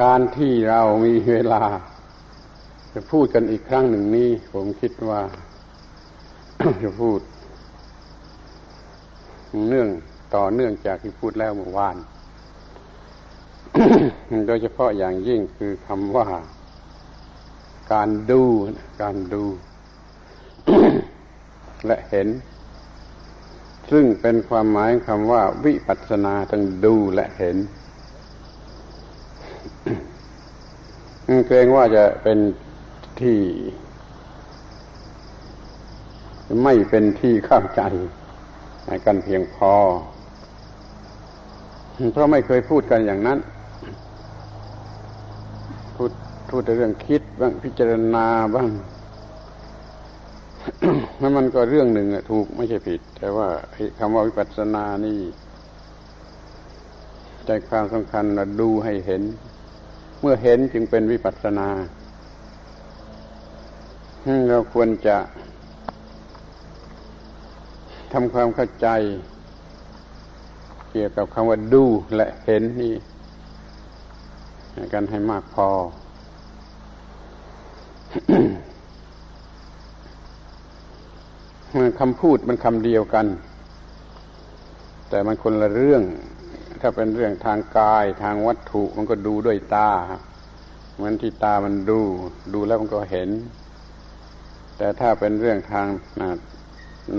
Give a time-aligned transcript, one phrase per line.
[0.00, 1.62] การที่เรามีเวลา
[2.92, 5.20] จะพูดกันอีกครั้งหนึ่งนี้ ผมคิดว่า
[6.82, 7.20] จะพูด
[9.68, 9.88] เนื่อง
[10.34, 11.96] ต่อเนื่องจากที่พูดแล้วเมื่อวาน
[14.46, 16.26] โดยเฉพาะอย่างยิ่งคือคำว่า
[17.92, 18.42] การดู
[19.02, 19.44] การดู
[21.86, 22.28] และเห็น
[23.90, 27.56] ซึ่งเป็นความหมายคำว่า วิปัสสนาทั้งดูและเห็น
[31.46, 32.38] เกรงว่าจะเป็น
[33.20, 33.38] ที่
[36.62, 37.82] ไม่เป็นที่เข้าใจ
[39.04, 39.72] กันเพียงพอ
[42.12, 43.38] เพราะไม่เคยพูดกันอย่างนั้น
[45.96, 46.10] พูด
[46.48, 48.70] พูดแต่เรื่องคิดบ้างพิจารณาบ้าง
[51.18, 53.48] แล้วมันก็เรื่องหนึ่งถูกไม่ใช่ผิด แต่ว่า
[53.98, 55.18] คำว่าวิปัสสนานี่
[57.46, 59.22] ใจความสำคัญเราดูให้เห็น
[60.20, 61.68] เมื่อเห็นจึงเป็นวิปัสสนา
[64.48, 65.16] เราควรจะ
[68.12, 68.88] ทำความเข้าใจ
[70.90, 71.84] เกี่ยวกับคำว่าดู
[72.16, 72.94] และเห็นนี่
[74.92, 75.68] กันให้มากพอ
[82.00, 83.26] คำพูดมันคำเดียวกัน
[85.08, 86.02] แต่มันคนละเรื่อง
[86.80, 89.90] ถ้าเป็นเรื่องทางกายทางวัตถุมันก็ดูด้วยตา
[90.94, 92.00] เหมือนที่ตามันดู
[92.54, 93.28] ดูแล้วมันก็เห็น
[94.76, 95.86] แต่ถ้าเป็นเรื่องทาง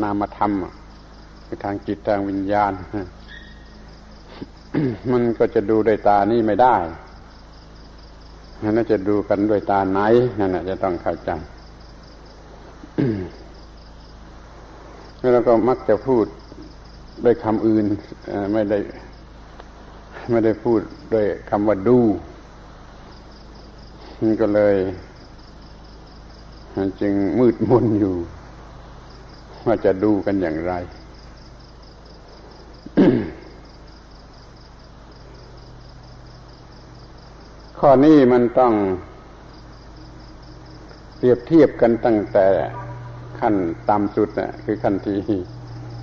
[0.02, 0.52] นามธรรม
[1.45, 2.73] คือทางจิตทางวิญญาณ
[5.11, 6.75] มันก็จะดูด้วยตานี่ไม่ได้
[8.61, 9.99] นั่นจะดูกันด้วยตาไหน
[10.39, 11.30] นั่นจะต้องเข้าใจ
[15.33, 16.25] แล้วก็มักจะพูด
[17.23, 17.86] ด้วยคำอื่น
[18.53, 18.77] ไม่ได้
[20.31, 20.81] ไม่ได้พูด
[21.14, 22.00] ด้วยคำว่าดู
[24.20, 24.76] มันก็เลย
[27.02, 28.15] จึงมืดมนอยู่
[29.65, 30.73] ว่าจะดูกันอย่างไร
[37.80, 38.73] ข้อนี้มันต้อง
[41.17, 42.48] เปรียบเทียบกันตั้งแต่
[43.39, 43.55] ขั้น
[43.89, 45.20] ต่ำสุดนะคือขั้นที่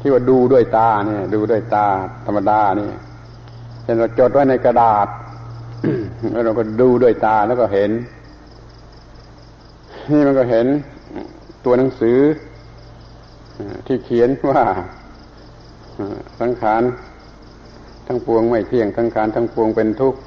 [0.00, 1.86] ที่ว่าดูด้วยตาเนี่ย ดูด้วยตา
[2.26, 2.90] ธรรมดานี่
[3.84, 5.08] เช่นเราจดไว้ในกระดาษ
[6.32, 7.90] แล้วเราก็ดูด้วยตาแล้วก็เห็น
[10.10, 10.66] นี่มันก็เห็น
[11.64, 12.18] ตัวหนังสือ
[13.86, 14.62] ที่เขียนว่า
[16.40, 16.82] สังขาร
[18.06, 20.20] ทั้งปวงไม่เที่ยงสังขารทั้งปวงเป็นทุกข์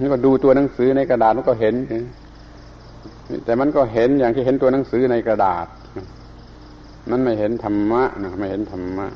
[0.00, 1.74] นี่ก็ดูตัวหนังสือในกระดาษมันก็เห็น
[3.44, 5.66] แต่มันก็เห็นอย่างที่เห็นตัวหนังสือในกระดาษ
[7.10, 9.06] มันไม่เห็นธรรมะนะไม่เห็นธรรมะ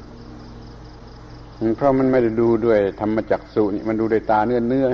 [1.77, 4.87] เพราะมันไม่ได้ดูด้วยธรรมจักสุนี่มันดูด้วยตาเนื้อเนื้อ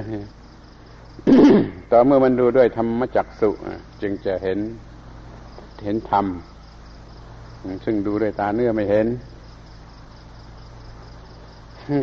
[1.90, 3.50] ต่อเมื่อมันดูด้วยธรรมจักสุ
[4.02, 4.58] จึงจะเห็น
[5.84, 6.26] เห็นธรรม
[7.84, 9.06] ซึ่งดูด้วยตาเนื้อไม่เห็น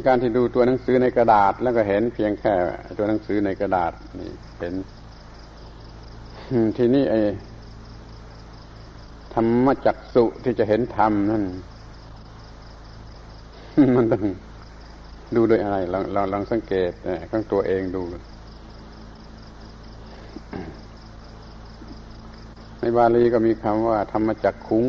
[0.07, 2.53] การที่ดูตัวหนังสือในกระดาษ แล้วก็เห็นเพียงแค่
[2.97, 4.73] ตัวหนังสือในกระดาษนี่เห็น
[6.77, 7.19] ทีนี้ไอ้
[9.33, 11.43] ธรรมจักสุที่จะเห็นธรรมนั่น
[13.97, 14.23] มันต้อง
[15.35, 16.91] ดูโดยอะไรลองลองลองสังเกต
[17.31, 18.01] ข้างตัวเองดู
[22.79, 24.85] ในบาลีก็มีคำว่า ธรรมจักขุง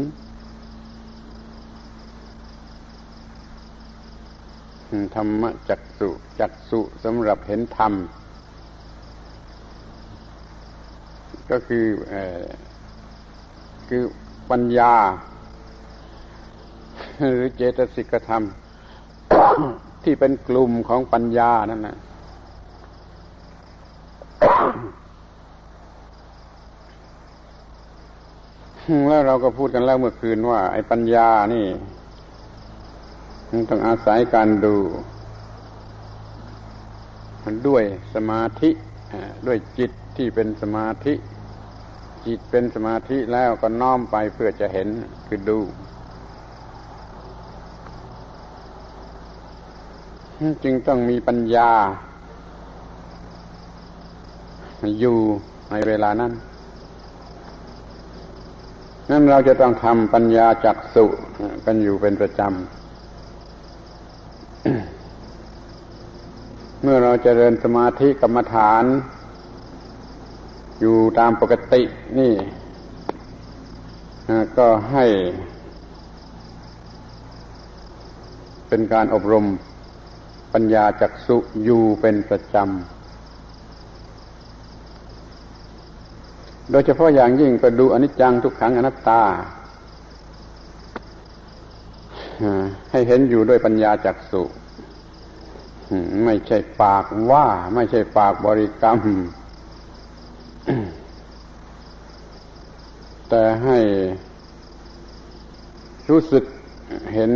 [5.15, 6.09] ธรรมจักสุ
[6.41, 7.93] จักสุสำหรับเห็นธรรม
[11.51, 11.87] ก็คือ
[13.89, 14.03] คือ
[14.51, 14.95] ปัญญา
[17.21, 18.43] หรือเจตสิกธรรม
[20.05, 21.97] ที่เป็นกลุ่มของปัญญานั่นนะ
[29.09, 31.67] แล้วเราก็พูดกันแล้วเมื่อคืนว่า ไอ้ปัญญานี่
[33.51, 34.77] มันต้องอาศัยการดู
[37.69, 37.85] ด้วย
[38.15, 38.71] สมาธิ
[39.47, 41.15] ด้วยจิตที่เป็นสมาธิ
[42.27, 44.89] จิตเป็นสมาธิแล้วก็น้อมไปเพื่อจะเห็น
[45.27, 45.59] คือดู
[50.65, 51.71] จึงต้องมีปัญญา
[55.01, 55.17] อยู่
[55.71, 56.33] ในเวลานั้น
[59.11, 61.05] นั้นเราจะต้องทำปัญญาจักสุ
[61.65, 62.51] กันอยู่เป็นประจำ
[66.83, 68.85] เมื่อเราจเจริญสมาธิกรรมฐาน
[70.81, 71.83] อยู่ตามปกติ
[72.19, 72.33] นี่
[74.59, 75.07] ก็ให้
[78.69, 79.45] เป็นการอบรม
[80.53, 82.67] ปัญญาจักสุอยู่เป็นประจำ
[86.71, 89.23] โดยเฉพาะอย่างยิ่งก็ดูอนิจจังทุกขังอนัตตา
[92.91, 94.43] ให้เห็นอยู่ด้วยปัญญาจักสุ
[96.25, 98.99] ไม่ใช่ปากว่า ไม่ใช่ปากบริกรรม
[103.29, 103.79] แต่ให้
[106.11, 106.45] รู้สึก
[107.15, 107.31] เห็น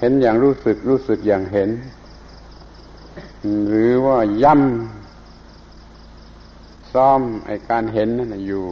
[0.00, 1.70] เห็นอย่างรู้สึกรู้สึกอย่างเห็น
[3.68, 8.66] หรือว่าย่ำซ้อมไอการเห็นนั่นอยู่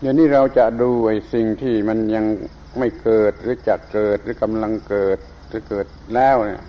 [0.00, 2.24] เดี๋ยวนี้เราจะดูไอ้สิ่งที่มันยัง
[2.78, 6.62] ไม่เกิดหรือจะเกิดหรือกำลังเกิดหรือเกิดแล้วเนี่ย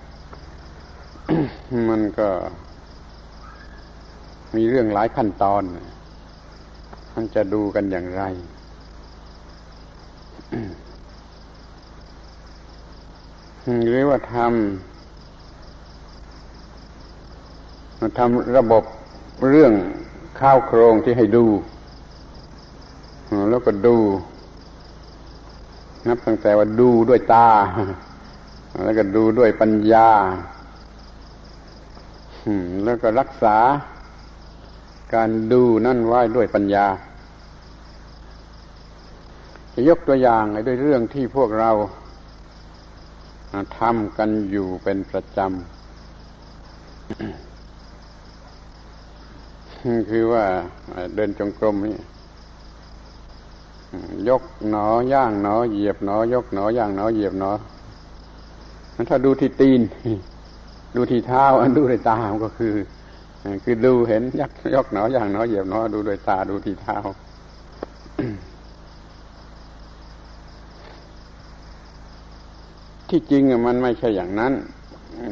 [1.89, 2.29] มันก็
[4.55, 5.61] มีเรื่องหลายขั้นตอน
[7.15, 8.23] มันจะดูกันอย่างไร
[13.65, 14.47] หรือว่าทำ
[18.17, 18.83] ทำระบบ
[19.49, 19.73] เรื่อง
[20.39, 21.45] ข้าวโครงที่ให้ดู
[23.49, 23.97] แล้วก็ดู
[26.07, 27.49] นับตั้งแต่ว่าดูด้วยตา
[28.83, 30.09] แล้วก็ดูด้วยปัญญา
[32.83, 33.57] แล้วก็รักษา
[35.13, 36.85] การดูนั่นไว้ด้วยปัญญา
[39.73, 41.71] จะยกตัวอย่างด้วยเรื่องที่พวกเรา
[43.77, 45.49] ทำกันอยู่เป็นประจำ
[50.09, 50.43] คือว่า
[51.15, 51.97] เดินจงกรมนี่
[54.29, 57.51] ยกหนอย่างหนอ เหยียบหนอยกหนอย่างหนอเหยียบหนอ
[59.09, 59.81] ถ้าดูที่ตีน
[60.95, 62.73] ดูที่เท้าอันดูในตาก็คือ
[63.63, 66.97] คือดูเห็นยักยกหนอย่างหนอเหยียบหนอดูโดยตาดูที่เท้า
[73.09, 74.53] ที่จริงมันไม่ใช่อย่างนั้น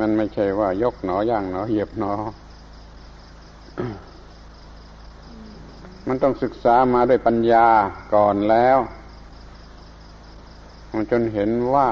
[0.01, 2.13] มันไม่ใช่ว่ายกหนอย่างหนอเหยียบหนอ
[6.07, 7.67] มันต้องศึกษามาด้วยปัญญา
[8.13, 8.77] ก่อนแล้ว
[10.93, 11.89] มันจนเห็นว่า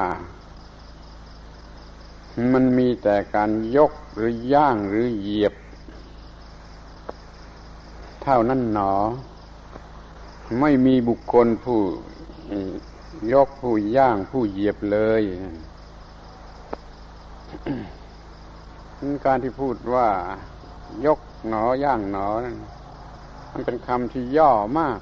[2.54, 5.54] มันมีแต่การยกหรือย่างหรือเหยียบ
[8.24, 8.94] เท่านั้นหนอ
[10.60, 11.80] ไม่มีบุคคลผู้
[13.34, 15.24] ยกผู้ย่างผู้เหยียบเลย
[19.26, 20.08] การที่พูดว่า
[21.06, 22.58] ยกหนอย่างหนอนั่น
[23.54, 25.00] มันเป็นคำที่ย่อมาก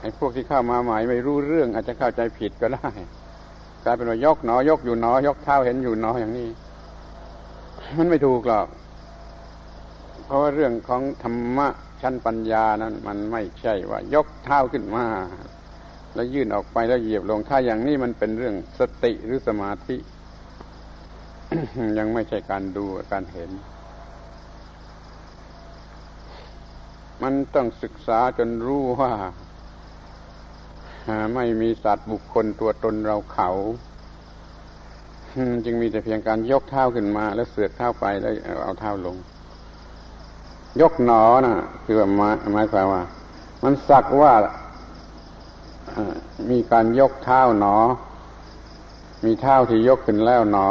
[0.00, 2.90] ไอ้พวกที่เข้ามาใหม่ไม่รู้เรื่อง อาจจะเข้าใจผิดก็ได้
[3.84, 6.48] กลายเป็นว่ายกหนอยกอยู่หนอยกเท้าเห็นอยู่หนออย่างนี้
[7.96, 8.68] มันไม่ถูกหรอก
[10.24, 11.68] เพราะว่าเรื่องของธรรมะ
[12.02, 15.06] ชั้นปัญญานั้น มันไม่ใช่ว่า ยกเท้าขึ้นมา
[16.14, 19.96] แล้วยื่นออกไปแล้วเหยียบลงถ้าอย่างนี้มันเป็นเรื่องสติหรือสมาธิ
[21.98, 23.50] ยังไม่ใช่การดูการเห็น
[27.22, 29.12] มันต้องศึกษาจนรู้ว่า
[31.34, 33.50] ไม่มีสัตว์บุคคลตัวตนเราเขา
[35.64, 38.32] จึงมีแต่เพียงการยกเท้าขึ้นมา แล้วเสือกเท้าไปแล้ว
[38.64, 39.16] เอาเท้าลง
[40.80, 41.54] ยกหนอนะ
[41.84, 43.02] คือหมายหมายความว่า
[43.62, 44.32] มันสักว่า
[46.50, 47.76] มีการยกเท้าหนอ
[49.24, 50.68] มีเท้าที่ยกขึ้นแล้วหนอ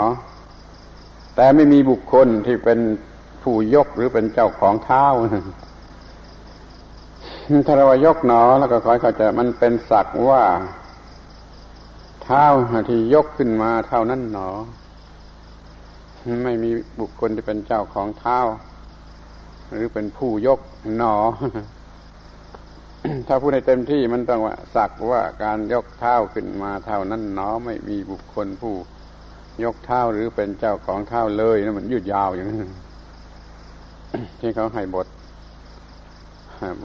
[1.36, 2.80] แต่ไม่มีบุคคลที่เป็น
[3.44, 5.06] ผู้ยกหรือเป็นเจ้าของเท้า
[7.66, 10.44] ถ้าเรายกหนอแล้วก็คอยเข้าใจมันเป็นสักว่า
[12.24, 12.46] เท้า
[12.90, 14.50] ที่ยกขึ้นมาเท่านั้นหนอ
[16.44, 18.40] ไม่มีบุคคลที่เป็นเจ้าของเท้า
[19.72, 20.60] หรือเป็นผู้ยก
[20.98, 21.16] หนอ
[23.28, 28.76] ถ้าพูดในเต็มที่มันต้องว่า สักว่าการยกเท้าขึ้นมาเท่านั้นหนอ ไม่มีบุคคลผู้
[29.64, 32.72] ยกเท้าหรือเป็นเจ้าของเท้าเลยนะมันยืดยาวอย่างนั้น
[34.40, 35.08] ที่เขาให้บท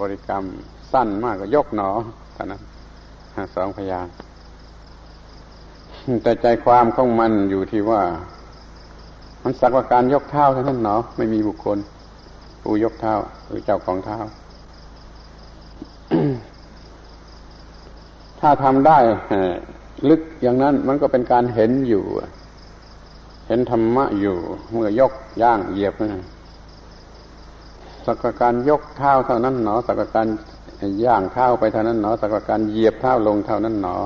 [0.01, 0.45] บริกรรม
[0.93, 1.91] สั้นมากก็ยกหนอ
[2.35, 2.63] เท่านั้น
[3.55, 4.07] สองพยาง
[6.23, 8.03] แต่ใจความของมันอยู่ที่ว่า
[9.43, 11.79] มันสักว่าการยกเท้าเท่านั้นหนอไม่มีบุคคล
[12.63, 13.15] ผู้ยกเท้า
[13.47, 14.19] หรือเจ้าของเท้า
[18.41, 18.99] ถ้าทำได้
[20.09, 22.05] ลึกอย่างนั้นมันก็เป็นการเห็นอยู่
[23.49, 24.37] เห็นธรรมะอยู่
[24.71, 25.13] เมื่อยก
[25.43, 26.25] ย่างเหยียบนะ
[28.07, 30.27] สักการยกเท้าเท่านั้นหนอ สักการ
[31.05, 33.97] ย่างเท้าไปเท่านั้นหนอ สักการเหยียบเท้าลงเท่านั้นหนอ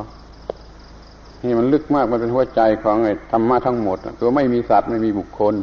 [1.44, 5.54] นี่มันลึกมากมันเป็นหัวใจของไอ้ธรรมะทั้งหมด ตัวไม่มีสัตว์ไม่มีบุคคล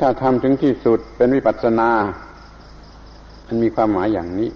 [0.00, 1.90] ถ้าทำถึงที่สุดเป็นวิปัสสนา
[3.46, 4.50] มันมีความหมายอย่างนี้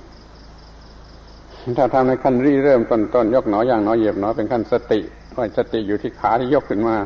[1.79, 5.01] ถ้าทำในขั้นรีเริ่มต้นต้นยกหนออย่างหนอเหยียบหนอเป็นขั้นสติ
[5.35, 6.97] ก็สติอยู่ที่ขาที่ยกขึ้นมา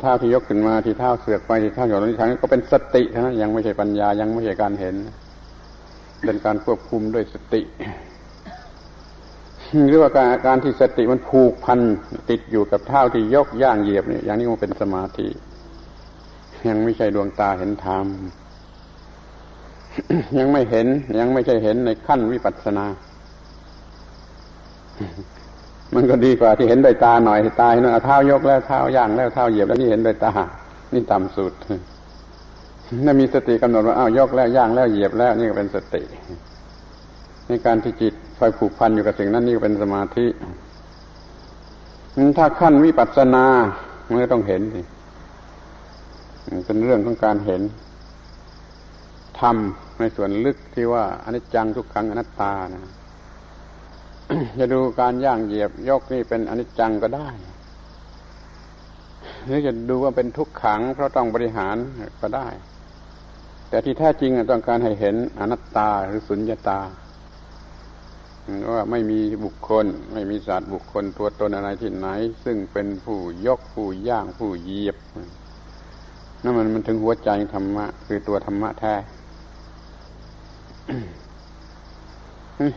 [0.00, 4.94] เท้าที่ยกขึ้นมาที่เท้าเสือกไปที่เท้าหย่อนที่ทางก็เป็นสตินะยังไม่ใช่ปัญญายังไม่ใช่การเห็น
[6.24, 7.62] เป็นการควบคุมด้วยสติ
[9.88, 11.80] หรือว่าการการที่สติมันผูกพัน
[12.30, 15.28] ติดอยู่กับเท้าที่ยกย่างเหยียบเนี่ยอย่างนี้มันเป็นสมาธิ
[16.68, 18.06] ยังไม่ใช่ดวงตาเห็นธรรม
[20.38, 20.86] ยังไม่เห็น
[21.18, 22.86] ยังไม่ใช่เห็นในขั้นวิปัสสนา
[25.94, 30.32] มันก็ดีกว่าที่เห็นด้วยตาหน่อยตาเห็นเอาเท้ายกแล้วเท้าย่างแล้วเท้าเหยียบแล้วนี่เห็นด้วยตา
[30.92, 31.52] นี่ต่ำสุด
[33.06, 36.02] ถ้ามีสติกำหนดว่าอ้าวยกแล้วย่างแล้วเหยียบแล้วนี่ก็เป็นสติ
[37.48, 40.26] ในการที่จิตคอยผูกพันอยู่กับสิ่งนั้นนี่ก็เป็นสมาธิ
[42.38, 43.44] ถ้าขั้นวิปัสสนา
[44.08, 44.82] มันก็ต้องเห็นสิ
[46.66, 47.62] เป็นเรื่องของการเห็น
[49.40, 49.56] ธรรม
[50.00, 52.82] ในส่วนลึกที่ว่าอนิจจังทุกขังอนัตตานะ
[54.58, 57.28] จะดูการย่างเหยียบยกนี่เป็นอนิจจังก็ได้
[59.44, 61.76] หรือจะดูว่าเป็นทุกขัง เพราะต้องบริหาร
[62.20, 62.48] ก็ได้
[63.68, 66.80] แต่ที่แท้จริงต้องการให้เห็นอนัตตาหรือสุญญตา
[68.72, 72.08] ว่าไม่มีบุคคล ไม่มีสัตว์บุคคลตัวตนอะไรที่ไหน
[72.44, 74.96] ซึ่งเป็นผู้ยกผู้ย่างผู้เหยียบ
[76.42, 78.94] นั่นมันมันถึงหัวใจธรรมะ คือตัวธรรมะแท้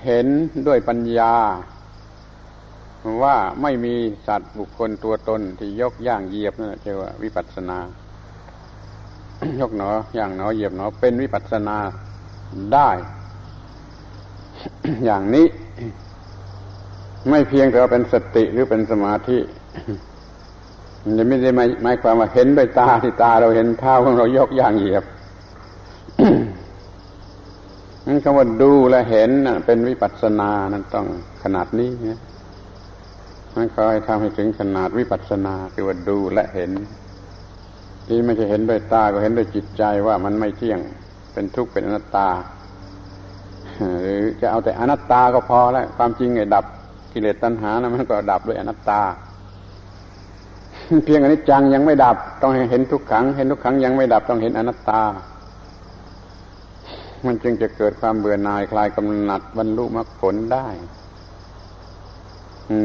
[0.04, 0.27] เห็น
[0.68, 1.34] ด้วยปัญญา
[3.24, 3.96] ว่าไม่มี
[4.27, 7.77] สัตว์บุคคลตัวตนที่ยกย่างเหยียบนั่นเรียกว่าวิปัสสนา
[9.60, 9.84] ยกหน
[10.15, 11.77] อย่างหนอเหยียบหนอเป็นวิปัสสนา
[12.74, 12.89] ได้
[15.06, 15.48] อย่างนี้
[17.30, 19.38] ไม่เพียงแต่ว่าเป็นสติหรือเป็นสมาธิ
[21.04, 21.51] มันจะไม่ได้
[21.84, 25.04] หมายความว่าเห็นด้วยตาที่ตาเราเห็นเท้าของเรายกย่างเหยียบ
[28.07, 29.31] นั่นคำว่าดูและเห็น
[29.65, 31.05] เป็นวิปัสสนานั้นต้อง
[31.43, 32.19] ขนาดนี้นะ
[33.55, 36.71] มันคอยทำให้ถึงขนาดวิปัสสนา คือว่าดูและเห็น
[38.07, 40.79] ที่ไม่ใช่เห็นด้วยตาก็เห็นด้วยจิตใจว่ามันไม่เที่ยง
[41.33, 42.29] เป็นทุกข์เป็นอนัตตา
[44.01, 46.65] หรือจะเอาแต่อนัตตาก็พอแล้วความจริงไอ้ดับ
[47.13, 49.01] กิเลสตัณหานะมันก็ดับด้วยอนัตตา
[51.05, 55.01] เพียงอันนี้จังยังไม่ดับ ต้องเห็นทุกขัง เห็นทุกขังยังไม่ดับต้องเห็นอนัตตา
[57.25, 60.67] มันจึงจะเกิดความเบื่อหน่ายคลายกำหนัดบรรลุมรรคผลได้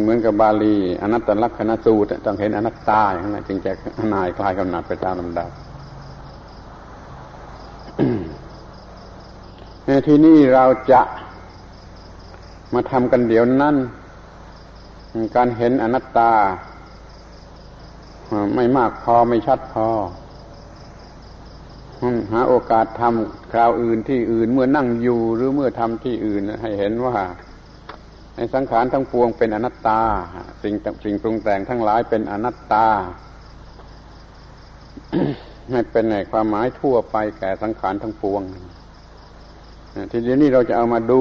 [0.02, 3.72] เหมือนกับบาลีอนัตตลักษณสูตรต้องเห็นอนัตตาอย่างนั้นจึงจะ
[4.10, 5.50] หน่ายคลายกำหนัดไปตามลำดับ
[10.06, 11.02] ที่นี่เราจะ
[12.74, 13.76] มาทำกันเดี๋ยวนั้น
[15.36, 16.32] การเห็นอนัตตา
[18.54, 19.86] ไม่มากพอไม่ชัดพอ
[22.32, 27.16] หาโอกาสทำคราวอื่นที่อื่นเมื่อนั่งอยู่หรือเมื่อทำที่อื่นให้เห็นว่า
[28.36, 30.00] ในสังขารทั้งปวงเป็นอนัตตา
[30.62, 32.86] สิ่งสิ่งปรุงแต่งทั้งหลายเป็นอนัตตา
[35.72, 38.42] ให้เป็นในความหมายทั่วไปแก่สังขารทั้งปวง
[40.10, 41.20] ทีเดียวนี้เราจะเอามาดู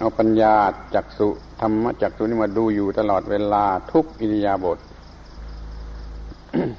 [0.00, 0.54] เอาปัญญา
[0.94, 1.28] จักสุ
[1.60, 4.78] ธรรมจักสุนี่มาดูอยู่ตลอดเวลาทุกอิริยาบถ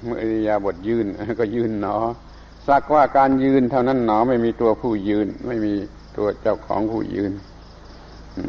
[0.05, 1.05] เมื่ออริยาบถยืน
[1.39, 1.97] ก็ยืนหนอ
[2.67, 5.73] สักว่าการยืนเท่านั้นหนอไม่มีตัวผู้ยืน ไม่มี
[6.17, 7.31] ตัวเจ้าของผู้ยืน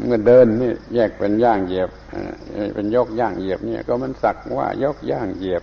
[0.04, 1.90] เมื่อเดินนี่แยกเป็นย่างเหยียบ
[2.74, 5.62] เป็นยกย่างเหยียบเนี่ย ก็มันสักว่ายกย่างเหยียบ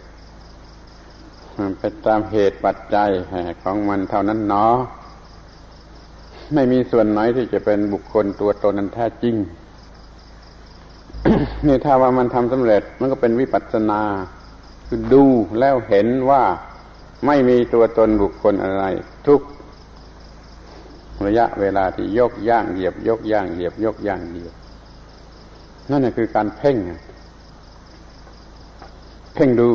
[1.60, 3.10] มันเป็นตามเหตุปัจจัย
[3.64, 4.66] ของมันเท่านั้นหนอ
[6.54, 9.36] ไม่มีส่วนไหนที่จะเป็นบุคคลตัวตนนั้นแท้จริง
[11.68, 14.02] นี่ถ้าว่ามันทำสำเร็จมันก็เป็นวิปัสสนา
[14.88, 15.24] คือดู
[15.60, 16.44] แล้วเห็นว่า
[17.26, 18.84] ไม่มีตัวตนบุคคลอะไร
[19.28, 19.42] ทุก
[21.26, 24.54] ระยะเวลาที่ยกย่างเหยียบ ยกย่างเหยียบ ยกย่างเหยียบ
[25.90, 26.78] นั่นคือการเพ่ง
[29.34, 29.70] เพ่งดู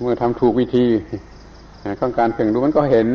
[0.00, 0.86] เมื่อทำถูกวิธี
[2.00, 3.06] ของการเพ่งดูมันก็เห็น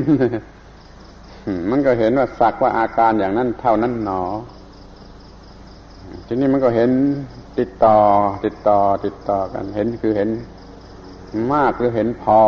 [1.72, 4.22] มันก็เห็นว่าสักว่าอาการอย่างนั้นเท่านั้นหนอ
[6.28, 6.90] ทีนี้มันก็เห็น
[7.60, 7.98] ติดต่อ
[8.46, 10.30] ติดต่อ ติดต่อกัน เห็นคือเห็น
[11.54, 12.42] มากหรือเห็นพอ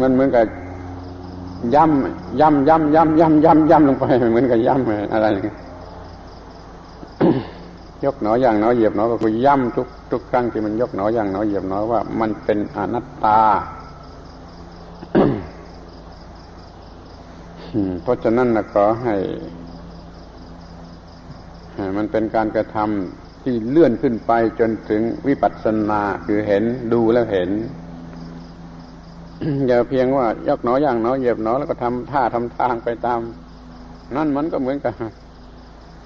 [0.00, 0.44] มันเหมือนกับ
[1.74, 5.56] ย่ำย่ำย่ำย่ำย่ำย่ำย่ำลงไปเหมือนกับย่ำอะไรอย่างเงี้ย
[8.04, 13.40] ยกหนออย่างหนอเหยียบหนอก็คือย่ำทุกทุกครั้งที่มันยกหนออย่างหนอเหยียบหนอว่ามันเป็นอนัตตา
[18.02, 19.14] เพราะฉะนั้นนะขอให้
[21.96, 27.50] มันเป็นการกระทำที่เลื่อนขึ้นไปจนถึงวิปัสสนาคือเห็นดูแล้วเห็น
[29.66, 33.20] อย่าเพียงว่ายกหนอย่างหนอเหยียบหนอแล้วก็ทำท่าทำทางไปตาม
[34.16, 34.94] นั่นมันก็เหมือนกับ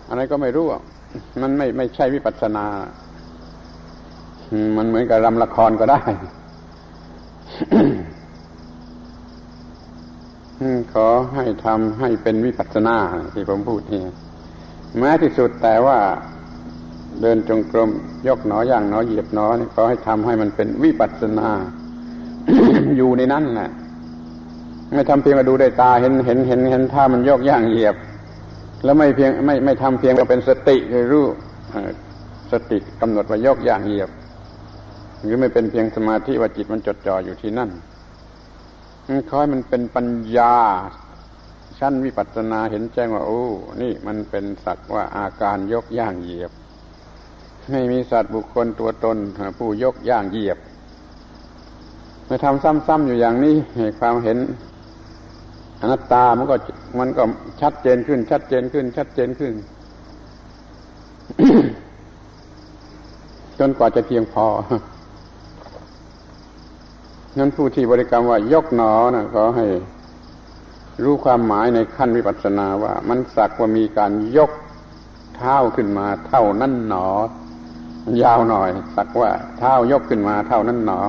[0.09, 0.67] อะไรก็ไม่รู้
[1.43, 2.67] มันไม่ไม่ใช่วิปัสสนา
[4.77, 6.01] มันเหมือนกับรำละครก็ได้
[10.93, 12.97] ขอให้ทำให้เป็นวิปัสสนา
[13.35, 14.03] ที่ผมพูดนี่
[14.99, 15.99] แม้ที่สุดแต่ว่า
[17.21, 17.91] เดินจงกรม
[18.27, 21.51] ยกหนอย่างหนอเหยียบหนอนี่ขอให้ทำให้มันเป็นวิปัสสนา
[22.97, 23.71] อยู่ในนั้นแหละ
[24.95, 27.97] ไม่ทำเพียงมาดูได้ตาเห็นเห็นเห็นเห็นท่ามันยกย่างเหยียบ
[28.85, 31.27] แล้วไม่เพียงไม่ไม่ทำเพียงก็เป็นสติคือรู้
[32.53, 34.11] สติกำหนดว่ายกย่างเหยียบ
[35.23, 37.71] หรือไม่เป็นเพียงสมาธิว่าจิตมันจดจ่ออยู่ที่นั่น
[39.31, 40.07] คอยมันเป็นปัญ
[40.37, 40.55] ญา
[41.85, 43.43] ชั้นวิปัสสนาเห็นแจ้งว่าโอ้
[43.83, 46.53] นี่มันเป็นสักว่าอาการยกย่างเหยียบ
[47.71, 49.17] ไม่มีสัตว์บุคคลตัวตน
[49.59, 50.59] ผู้ยกย่างเหยียบ
[52.27, 53.57] ไม่ทำซ้ำๆอยู่อย่างนี้
[54.01, 54.39] ความเห็น
[55.81, 56.57] อนัตตามันก็
[56.99, 57.23] มันก็
[57.61, 59.53] ชัดเจนขึ้น ชัดเจนขึ้น ชัดเจนขึ้น
[63.59, 64.47] จนกว่าจะเพียงพอ
[67.39, 69.67] นั้นผู้ที่บริกรรมว่ายกหนอนะขอให้
[71.03, 74.51] รู้ความหมายในขั้นวิปัสสนาว่ามันสักว่ามีการยก
[75.37, 77.09] เท้าขึ้นมาเท่านั้นหนอ
[78.23, 81.01] ยาวหน่อย สักว่าเท้ายกขึ้นมาเท่านั้นหนอ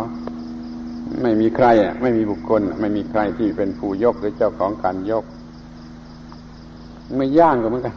[1.21, 5.23] ไม่มีใครอะไม่มีบุคคล ไม่มีใครที่เป็นผู้ยกหรือเจ้าของการยก
[7.15, 7.95] ไม่ย่างก็เหมือนกัน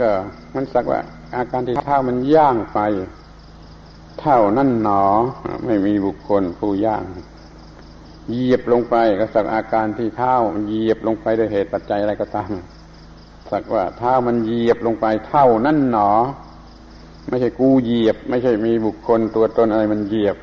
[0.00, 0.08] ก็
[0.54, 1.00] มันสักว่า
[1.34, 2.80] อาการที่เท้ามันย่างไป
[4.20, 5.02] เท่านั่นหนอ
[5.66, 7.02] ไม่มีบุคคลผู้ย่าง
[8.30, 10.34] เหยียบลงไปก็สักอาการที่เท้า
[10.66, 12.50] เหยียบลงไปด้วยเหตุปัจจัยอะไรก็ตาม
[13.50, 16.10] สักว่าเท้ามันเหยียบลงไปเท่านั่นหนอ
[17.28, 20.36] ไม่ใช่กูเหยียบ ไม่ใช่มีบุคคลตัวตนอะไรมันเหยียบ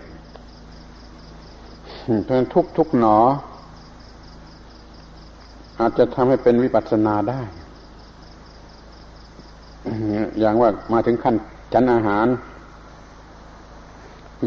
[2.24, 3.17] เพราะฉะนั้นทุกทุกหนอ
[5.80, 7.39] อาจจะทำให้เป็นวิปัสสนาได้
[10.39, 11.36] อย่างว่ามาถึงขั้น
[11.73, 12.28] ชั้นอาหาร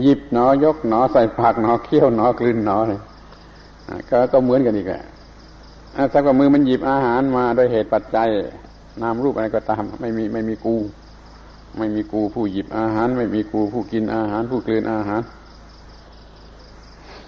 [0.02, 3.00] หยิบหนอยกหนอใส่ปากหนอเคี้ยวหนอกลืนหนอเลย
[4.10, 5.02] ก็ก็เหมือนกันอีกแหละ
[6.12, 8.28] ถ้าว่ามือมันหยิบอาหารมาโดยเหตุปัจจัย
[9.02, 10.76] นามรูปอะไรก็ตาม ไม่มีไม่มีกู
[11.78, 15.22] ไม่มีกูผู้หยิบอาหาร ไม่มีกูผู้กินอาหาร ผู้กลืนอาหาร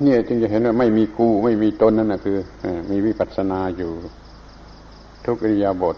[0.02, 2.38] เนี่ยจึงจะเห็นว่าไม่มีกูไม่มีตนนั่นนะคือ
[2.90, 3.92] มีวิปัสสนาอยู่
[5.26, 5.96] ทุกอิริยาบถ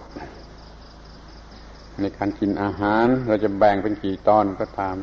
[2.00, 4.96] ในการกินอาหาร เราจะแบ่งเป็นกี่ตอนก็ตาม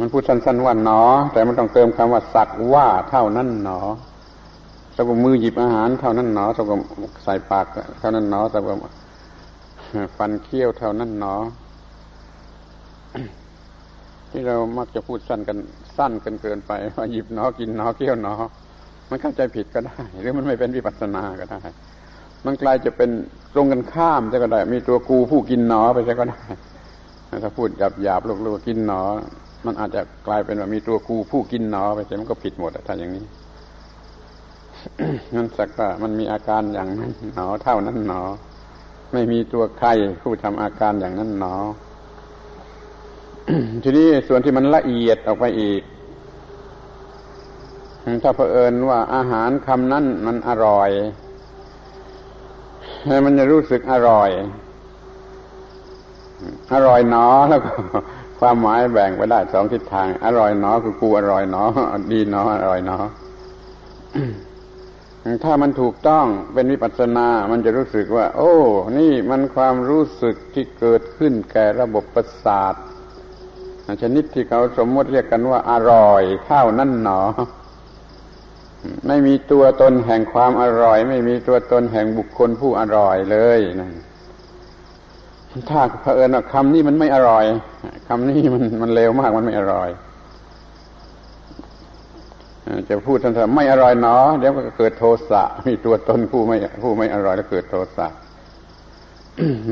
[0.00, 1.00] มันพูดสั้นๆว่าหนอ
[1.32, 3.78] แต่มันต้องเติมคำว่าสักว่าเท่านั้นหนอ
[4.96, 6.72] สักมือหยิบอาหารเท่านั้นหนอสัก
[7.24, 7.66] ใส่ปาก
[8.00, 8.62] เท่านั้นหนอสัก
[10.16, 11.34] ฟันเคี้ยวเท่านั้นหนอ
[14.30, 15.56] ที่เรามักจะพูดสั้นกัน
[15.96, 18.34] สั้นกันเกินไปว่าหยิบหนอกินหนอเคี้ยวหนอ
[19.10, 21.60] มันเข้าใจผิดก็ได้ หรือมันไม่เป็นวิปัสสนาก็ได้
[22.44, 23.10] มันกลายจะเป็น
[23.54, 26.40] ตรงกันข้ามจะก็ได้ มีตัวกูผู้กินหนอไปจะก็ได้
[27.42, 29.02] ถ้าพูดหยาบหยาบลูกๆกินหนอ
[29.66, 33.24] มันอาจจะกลายเป็นว่ามีตัวกูผู้กินหนอไปแต่มันก็ผิดหมดถ้าอย่างนี้
[35.34, 38.22] นั่นสักว่ามันมีอาการอย่างนั้นหนอเท่านั้นหนอ
[39.12, 39.88] ไม่มีตัวใคร
[40.22, 41.54] ผู้ทำอาการอย่างนั้นหนอ
[43.82, 45.82] ทีนี้ส่วนที่มันละเอียดออกไปอีก
[48.22, 50.90] ถ้าเผอิญว่าอาหารคำนั้นมันอร่อย
[53.24, 54.30] มันจะรู้สึกอร่อย
[56.74, 57.72] อร่อยหนอแล้วก็
[58.40, 61.62] ความหมายแบ่งไปได้สองทิศทาง อร่อยหนอคือกูอร่อยหนอ
[62.12, 62.98] ดีหนออร่อยหนอ
[65.44, 68.54] ถ้ามันถูกต้องเป็นวิปัสสนา มันจะรู้สึกว่า โอ้
[68.98, 72.74] นี่มันความรู้สึกที่เกิดขึ้นแก่ระบบประสาท
[74.02, 77.20] ชนิดที่เขาสมมติเรียกกันว่า อร่อยเท่านั่นหนอ
[79.06, 83.92] ไม่มีตัวตนแห่งความอร่อย ไม่มีตัวตนแห่งบุคคลผู้อร่อยเลยนั่น
[85.70, 87.44] ถ้าเผอิญว่าคำนี้มันไม่อร่อย
[88.08, 89.88] คำนี้มันมันเลวมากมันไม่อร่อย
[92.88, 98.06] จะพูดทันทีไม่อร่อยเนาะเดี๋ยวก็เกิดโทสะมีตัวตนผู้ไม่ผู้ไม่อร่อยแล้วเกิดโทสะ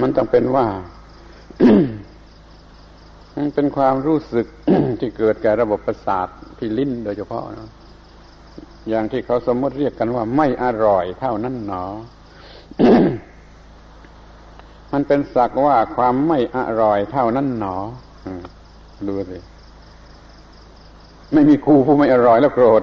[0.02, 0.66] มันต้องเป็นว่า
[3.36, 4.46] มันเป็นความรู้สึก
[5.00, 6.26] ที่เกิดแก่ระบบประสาท
[6.58, 7.70] ที่ลิ้นโดยเฉพาะนะ
[8.88, 11.84] อย่างที่เขาสมมติเรียกกันว่าไม่อร่อยเท่านั้นหนอ
[14.92, 17.76] มันเป็นสักว่าความไม่อร่อยเท่านั้นหนอ
[19.08, 19.38] ดูสิ
[21.32, 22.82] ไม่มีครูผู้ไม่อร่อยแล้วโกรธ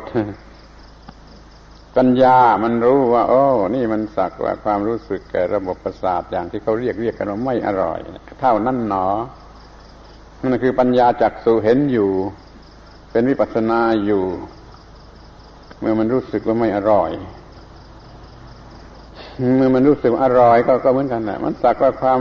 [1.98, 3.44] ปัญญามันรู้ว่า โอ้
[3.76, 8.00] นี่มันสักว่าความรู้สึกแก่ระบบประสาทอย่างที่เขาเรียกเรียกกันว่าไม่อร่อย
[8.40, 9.08] เท่านั้นหนอ
[10.42, 12.10] นั่นคือปัญญาจักสูเห็นอยู่
[13.12, 14.24] เป็นวิปัสสนาอยู่
[15.80, 17.12] เมื่อมันรู้สึกว่าไม่อร่อย
[19.38, 22.20] เมื่อมันรู้สึกอร่อยก็ก็เหมือนกันแหละมันสักว่าความ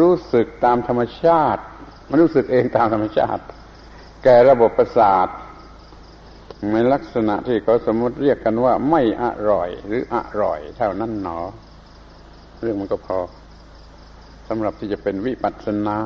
[0.00, 1.62] รู้สึกตามธรรมชาติ
[2.10, 3.42] มันรู้สึกเองตามธรรมชาติ
[4.24, 5.28] แก่ระบบประสาท
[6.72, 11.38] ในลักษณะที่เขาสมมติเรียกกันว่าไม่อร่อยหรืออร่อยเท่านั้นหนอ
[12.60, 13.18] เรื่องมันก็พอ
[14.48, 15.98] สำหรับที่จะเป็นวิปัสสนา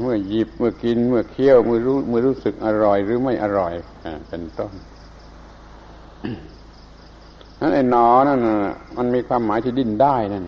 [0.00, 3.74] เมื่อหยิบเมื่อกิน เมื่อเคี้ยวเมื่อรู้เมื่อรู้สึกอร่อยหรือไม่อร่อย
[4.28, 4.72] เป็นต้น
[7.62, 8.40] นั้นไอ้หนอนั่น
[8.96, 10.44] มันมีความหมายที่ดิ้นได้นั่น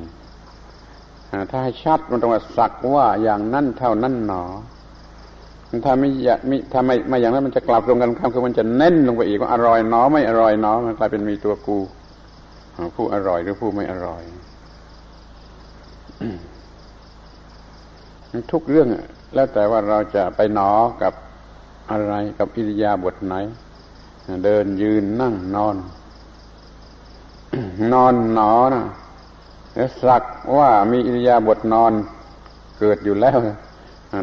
[1.51, 4.45] ถ้าให้ชัดมันต้องว่าสักว่าอย่างนั้นเท่านั้นหนอ
[5.85, 11.79] ถ้าไม่อยากมิถ้าไม่ไม่อย่างนั้นมันจะกลับตรงกันข้ามคือมันจะเน้นลงไปอีกว่าอร่อยหนอไม่อร่อยหนอมันกลายเป็นมีตัวกู
[12.97, 14.23] ผู้อร่อยหรือผู้ไม่อร่อย
[18.53, 18.89] ทุกเรื่อง
[19.35, 20.71] แล้วแต่ว่าเราจะไปหนอ
[21.03, 21.13] กับ
[21.91, 23.35] อะไรกับอิริยาบถไหน
[24.45, 25.77] เดินยืนนั่งนอน
[27.93, 28.85] นอนหนอนะ
[29.75, 30.23] แล้วสัก
[30.57, 31.93] ว่ามีอิริยาบถนอน
[32.79, 33.39] เกิดอยู่แล้ว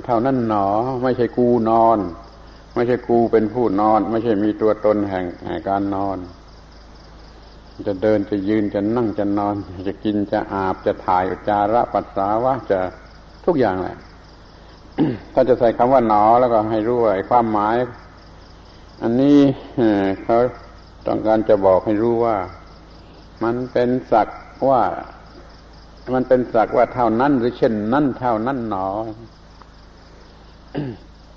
[0.05, 0.67] เท่านั้นหนอ
[1.03, 1.97] ไม่ใช่กูนอน
[2.75, 6.17] ไม่ใช่กูเป็นผู้นอน ไม่ใช่มีตัวตนแห่งแห่งการนอน
[7.87, 9.55] จะเดินจะยืนจะนั่งจะนอน
[9.87, 12.79] จะกินจะอาบจะถ่ายจาระปัสสาวะจะ
[13.45, 13.97] ทุกอย่างแหละ
[15.33, 17.75] ถ้าจะใส่คำว่าหนอแล้วก็ให้รู้ว่าความหมาย
[19.01, 19.39] อันนี้
[20.23, 20.37] เขา
[21.07, 22.35] ต้องการจะบอกให้รู้ว่า
[23.43, 24.29] มันเป็นสัก
[24.69, 24.81] ว่า
[26.13, 28.87] มันเป็นสักว่าเท่านั้นหรือเช่นนั้นเท่านั้นหนอ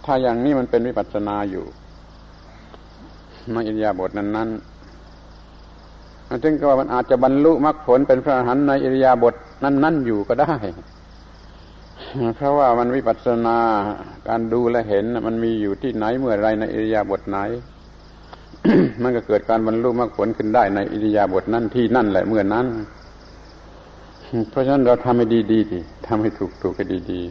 [0.04, 1.64] ถ้าอย่างนี้มันเป็นวิปัสสนาอยู่
[3.52, 4.50] ในอิริยาบถนั้นนั้น
[6.42, 10.54] ถึงก็ว่ามันอาจจะบรรลุมรรคผลเป็นพระอรหันต์ในอิริยาบถนั้น ๆ อยู่ก็ได้
[12.36, 13.58] เพราะว่ามันวิปัสสนา
[14.28, 17.38] การดูและเห็น มันมีอยู่ที่ไหนเมื่อไรในอิริยาบถไหน
[19.02, 22.66] มันก็เกิดการบรรลุมรรคผลขึ้นได้ในอิริยาบถนั้นที่นั่นแหละเมื่อนั้น
[24.50, 25.60] เพราะฉะนั้นเราทำให้ดีๆดี
[26.06, 27.22] ทำให้ถูกๆให้ดี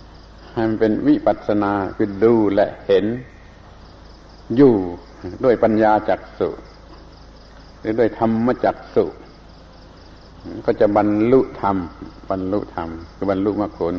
[0.00, 3.04] ๆให้มันเป็นวิปัสสนาคือดูและเห็น
[4.56, 4.74] อยู่
[5.44, 6.48] ด้วยปัญญาจักสุ
[7.80, 9.04] หรือด้วยธรรมจักสุ
[10.66, 11.76] ก็จะบรรลุธรรม
[12.30, 13.94] บรรลุธรรม คือบรรลุมรรคผล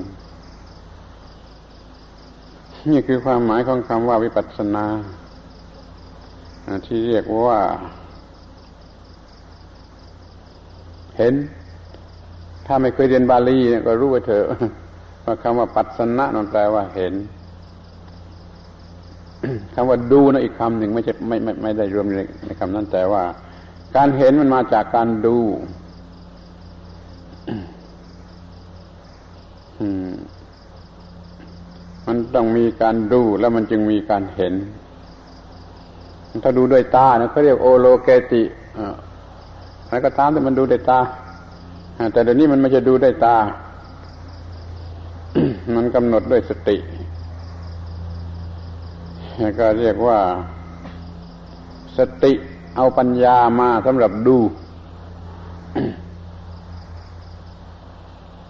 [2.91, 4.85] นี่คือความหมายของคำว่าวิปัสสนา
[6.87, 7.59] ที่เรียกว่า
[11.17, 11.33] เห็น
[12.65, 14.45] ถ้าไม่เคยเรียนบาลีก็รู้ไปเถอะ
[15.25, 17.13] ว่าคำว่าปัสสนะนั่นแปลว่าเห็น
[19.73, 22.07] คำว่าดูนะอีกคำหนึ่งไม่ใช่ไม่ไม่ไม่ได้รวม
[22.45, 23.23] ในคำนั้นแต่ว่า
[23.95, 25.37] การเห็นมันมาจากการดู
[32.07, 34.53] มันต้องมีการดูแล้วมันจึงมีการเห็น
[36.43, 38.43] ถ้าดูด้วยตาเนี่ยเขาเรียกโอโลเกติ
[39.85, 40.99] อะไรก็ตามแต่มันดูด้วยตา
[42.13, 43.35] แต่เดี๋ยวนี้มันไม่จะดูด้วยตา
[45.75, 46.77] มันกำหนดด้วยสติ
[49.59, 50.19] ก็เรียกว่า
[51.97, 52.33] สติ
[52.75, 54.37] เอาปัญญามาสำหรับดู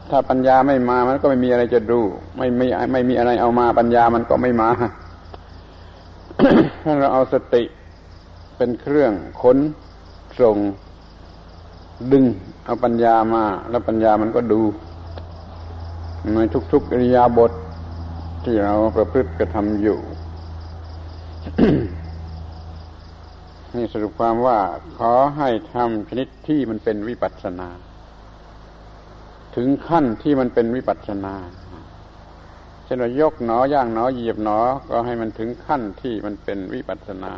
[0.10, 2.02] ถ้าปัญญาไม่มามันก็ไม่มีอะไรจะดู
[2.38, 4.70] ไม่ไม่ไม่มีอะไรเอามาปัญญามันก็ไม่มา
[6.82, 7.64] ถ้าเราเอาสติ
[8.58, 9.58] เป็นเครื่องขน
[10.42, 10.58] ส่ง
[12.12, 12.26] ดึง
[12.66, 14.62] เอาปัญญามา แล้วปัญญามันก็ดู
[16.34, 16.40] ใน
[16.72, 17.52] ทุกๆอริยาบท
[18.44, 20.00] ที่เราประพฤติกระทำอยู่
[23.76, 24.60] นี่สรุปความว่า
[24.98, 27.70] ขอให้ทำชนิดที่มันเป็นวิปัสสนา
[29.56, 31.36] ถึงขั้นที่มันเป็นวิปัสสนา
[32.94, 37.34] ช่นเรายกหนอย่างหนอเหยียบหนอ ก็ให้มันถึงขั้นที่มันเป็นวิปัสสนา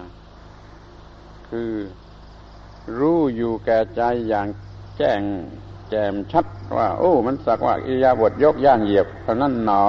[1.50, 1.72] คือ
[3.00, 4.48] รู้อยู่แก่ใจอย่าง
[4.98, 5.22] แจ้ง
[5.90, 6.46] แจ่มชัด
[6.78, 9.86] ว่า โอ้ มันสักว่าอิยาบทยกย่างเหยียบเท่านั้นหนอ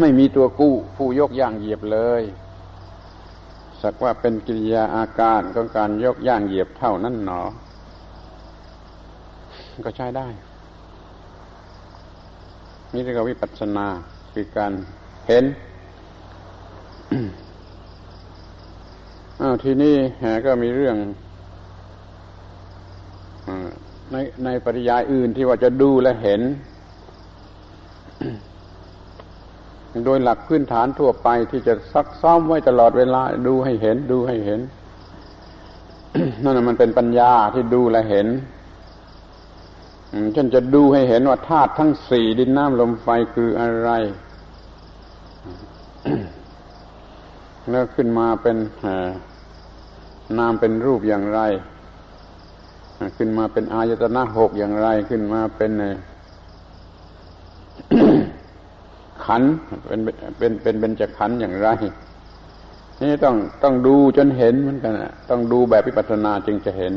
[0.00, 2.22] ไม่มีตัวกู้ผู้ยกย่างเหยียบเลย
[3.82, 7.40] สักว่าเป็นกิริยาอาการของการยกย่างเหยียบเท่านั้นหนอ
[9.86, 10.28] ก็ใช้ได้
[12.92, 13.88] นี่เรียกว่าวิปัสสนา
[14.34, 14.72] คือการ
[15.28, 15.44] เห็น
[19.40, 19.94] อ้าวทีนี้
[20.46, 20.96] ก็มีเรื่อง
[24.12, 26.40] ในในปริยายอื่นที่ว่าจะดูและเห็น
[30.04, 34.60] โดยหลักพื้นฐานทั่วไปที่จะซักซ้อมไว้ตลอดเวลา ดูให้เห็น ดูให้เห็น
[36.42, 38.26] นั่นมันเป็นปัญญาที่ดูและเห็น
[40.36, 43.90] ฉันจะดูให้เห็นว่าธาตุทั้งสี่ดินน้ำลมไฟคืออะไร
[47.70, 48.56] แล้วขึ้นมาเป็น
[50.38, 51.40] นามเป็นรูปอย่างไร
[53.16, 55.72] ขึ้นมาเป็นอายตนะหกอย่างไร ขึ้นมาเป็น
[59.24, 59.42] ขัน
[59.86, 60.00] เป็น
[60.38, 61.68] เป็นเป็นเป็นจะขันอย่างไร
[63.00, 64.92] นี่ต้องต้องดูจนเห็นเหมือนกัน
[65.30, 66.92] ต้องดูแบบพิปัสนาจึงจะเห็น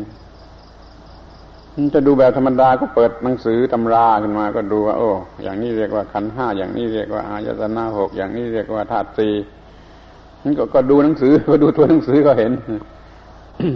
[1.93, 5.09] จะดูแบบธรรมดาก็เปิดหนังสือตำราขึ้นมาก็ดูว่า โอ้
[5.43, 9.33] อย่างนี้เรียกว่าขันห้าอย่างนี้เรียกว่าอายตนะหกอย่างนี้เรียกว่าธาตุสี่
[10.45, 12.51] นี่ก็ก็ดูหนังสือก็ดูตัวหนังสือก็เห็น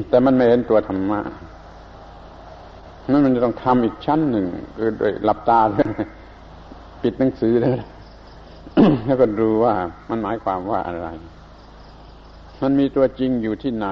[0.09, 1.19] แต่มันไม่เห็นตัวธรรมะ
[3.11, 4.45] นั่นมันจะต้องทำอีกชั้นหนึ่ง
[4.77, 5.59] คือโดยหลับตา
[7.01, 7.71] ปิดหนังสือเลย
[9.05, 9.73] แล้วก็ดูว่า
[10.09, 11.07] มันหมายความว่าอะไร
[12.61, 13.87] มันมีตัวจริงอยู่ที่ไหน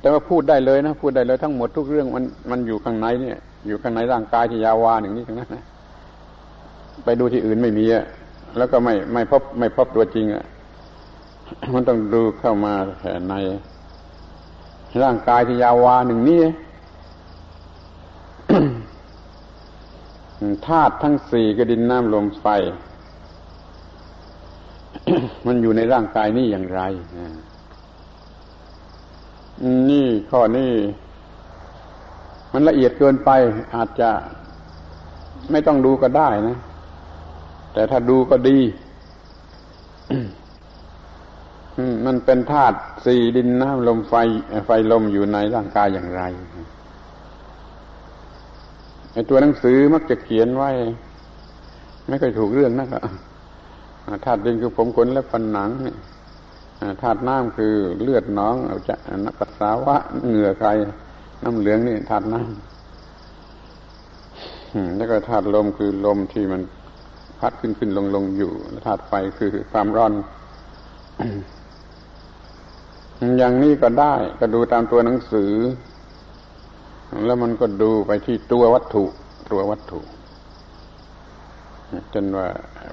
[0.00, 5.64] แต่ว่าพูดได้เลยนะ พูดได้เลยทั้งหมดทุกเรื่องมันมันอยู่ข้างในเนี่ย อยู่ข้างในร่างกายที่ยาวาอย่างนี้ทั้งนั้นนะ
[7.04, 8.04] ไปดูที่อื่นไม่มีอะ
[8.56, 10.44] แล้วก็ไม่ไม่พบไม่พบตัวจริงอะ
[11.74, 13.34] มันต้องดูเข้ามาแผ่ใน
[15.02, 16.42] ร่างกายที่ยาวาหนึ่งนี้
[20.66, 22.46] ธาตุทั้งสี่กระดินน้ำลมไฟ
[25.46, 26.80] มันอยู่ในร่างกายนี้อย่างไร
[29.90, 30.72] นี่ข้อนี้
[32.52, 33.30] มันละเอียดเกินไป
[33.74, 34.10] อาจจะ
[35.50, 36.56] ไม่ต้องดูก็ได้นะ
[37.72, 38.58] แต่ถ้าดูก็ดี
[42.06, 44.14] มันเป็นธาตุสี่ดินน้ำลมไฟ
[44.66, 46.22] ไฟลมอยู่ในร่างกายอย่างไร
[49.12, 50.70] ไอตัวหนังสือมักจะเขียนไว้
[52.08, 53.02] ไม่ค่อยถูกเรื่องนะครับ
[54.24, 55.70] ธาตุดินคือผมขนและฟันหนัง
[57.02, 60.68] ธาตุน้ำคือเลือดน้องเอาจะนักปัสสาวะเหงื่อใคร
[61.42, 62.52] น้ำเหลืองนี่ธาตุน้ำ
[64.96, 66.62] แล้วก็ธาตุลมคือลมที่มัน
[67.40, 68.50] พัดขึ้นขึ้นลงลงอยู่
[68.86, 70.12] ธาตุไฟคือความร้อน
[73.38, 75.52] อย่างนี้ก็ได้ ก็ดูตามตัวหนังสือ
[77.26, 79.04] แล้วมันก็ดูไปที่ตัววัตถุ
[79.50, 80.00] ตัววัตถุ
[82.14, 82.46] จนว่า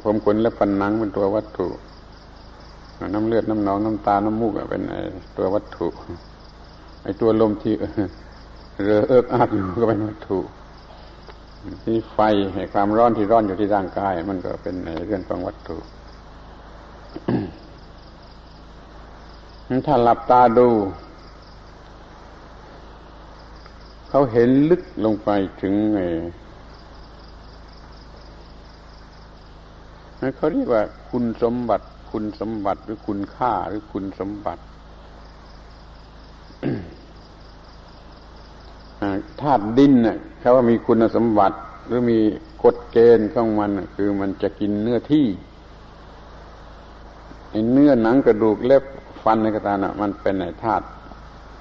[0.04, 1.68] ผมขนและฟันหนังเป็นตัววัตถุ
[3.14, 4.96] น้ำเลือดน้ำหนองน้ำตา น้ำมูกเป็นไอ
[5.38, 5.88] ตัววัตถุ
[7.04, 7.74] ไอตัวลมที่
[8.84, 10.40] เรือเอิกอาบอยู่ก็เป็นวัตถุ
[11.84, 12.20] ที่ไฟ
[12.74, 15.78] ความร้อนที่ร้อนอยู่ที่ร่างกาย มันก็เป็นในเรื่องของวัตถุ
[19.88, 20.70] ถ้าหลับตาดู
[24.10, 25.30] เขาเห็นลึกลงไป
[25.62, 26.02] ถึงไอ
[30.36, 34.64] เขาเรียกว่าคุณสมบัติ คุณสมบัติหรือคุณค่าหรือคุณสมบัติ
[39.42, 42.20] ธาตุดินเนี่ยเขาว่ามีคุณสมบัติ หรือมี
[42.64, 45.28] กฎเกณฑ์ของมันคือมันจะกินเนื้อที่
[47.50, 48.84] ไอ้เนื้อหนังกระดูกเล็บ
[49.24, 50.86] ฟันในกระตาน่ะมันเป็นไอ้ธาตุ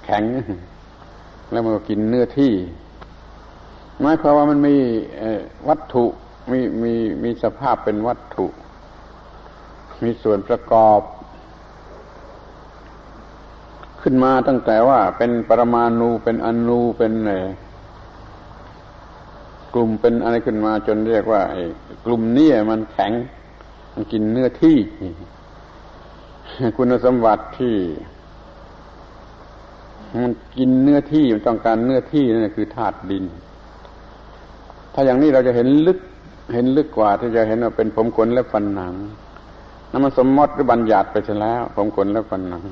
[0.05, 0.25] แข็ง
[1.51, 2.53] แล้วมันก็กินเนื้อที่
[4.01, 4.77] หมายความว่ามันมี
[5.69, 6.05] วัตถุ
[6.51, 8.47] มีมีมีสภาพเป็นวัตถุ
[10.03, 11.01] มีส่วนประกอบ
[14.03, 17.13] ขึ้นมาตั้งแต่ว่าเป็นปรมาณูเป็นอนูเป็น
[19.75, 21.43] กลุ่มเป็นอะไรขึ้นมาจนเรียกว่า
[22.05, 23.13] กลุ่มนี้มันแข็ง
[23.95, 24.77] มันกินเนื้อที่
[26.77, 27.77] คุณสมบัติที่
[30.23, 33.25] มันกินเนื้อที่มันต้องการเนื้อที่นั่นคือธาตุดิน
[34.95, 35.99] ถ้าอย่างนี้เราจะเห็นลึก
[36.55, 38.95] เห็นลึกกว่าที่จะเห็นว่าเป็นผมขนและฟันหนัง
[39.90, 42.62] นั่นมันสมมติหรือบัญญัติไปเสียแล้ว ผมขนแล้วฟันหนัง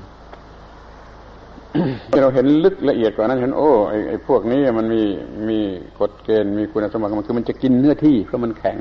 [2.22, 5.02] เราเห็นลึกละเอียดกว่านั้นเห็นโอ้ไอไอพวกนี้มันมี
[5.48, 5.59] มี
[6.00, 8.78] กฎเกณฑ์มีคุณสมบัติมันคือมันจะกินเนื้อที่เพราะมันแข็ง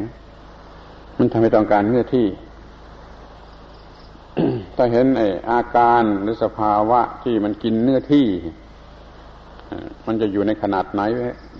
[1.19, 2.28] มันทำให้ต้องการเนื้อที่
[4.76, 8.28] ถ้าเห็นไอ้อาการหรือสภาวะที่มันกินเนื้อที่
[10.08, 11.02] มันจะอยู่ในขนาดไหน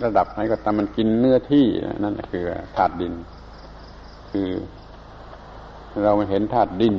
[0.04, 1.66] ระดับไหนก็ตามมันกินเนื้อที่
[2.04, 2.44] นั่นคือ
[2.76, 3.12] ธาตุดิน
[4.30, 4.48] คือ
[6.04, 6.94] เราเห็นธาตุดิน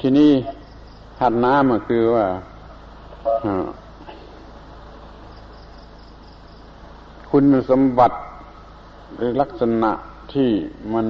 [0.00, 0.32] ที่นี่
[1.18, 2.26] ธาตุน้ำก็คือว่า
[7.30, 8.16] คุณสมบัติ
[9.16, 9.90] หรือลักษณะ
[10.32, 10.50] ที่
[10.94, 11.06] มัน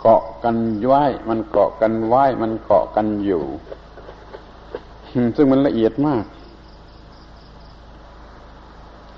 [0.00, 3.42] เกาะกันไว้มันเกาะกันไว้มันเกาะกันอยู่
[5.36, 6.24] ซึ่งมันละเอียดมาก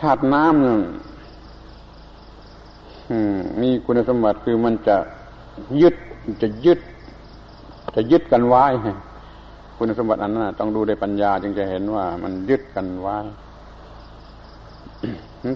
[0.01, 0.81] ธาตุน้ำเนี่ย
[3.61, 4.97] มีคุณสมบัติคือมันจะ
[5.81, 5.95] ยึด
[6.43, 6.79] จะยึด
[7.95, 8.65] จะยึดกันไว้
[9.77, 13.17] คุณสมบัติอันนั้นต้องดูในปัญญา จึงจะเห็นว่ามันยึดกันไว้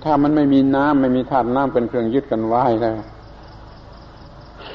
[0.04, 2.96] ถ้ามันไม่มีน้ำไม่มีธาตุน้ำเป็นเครื่องยึดกันไว้แล้ว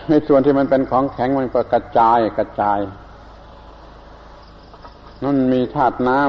[0.10, 2.80] ในส่วนที่มันเป็นของแข็งมันก็กระจายกระจาย
[5.24, 6.20] นั่นมีธาตุน้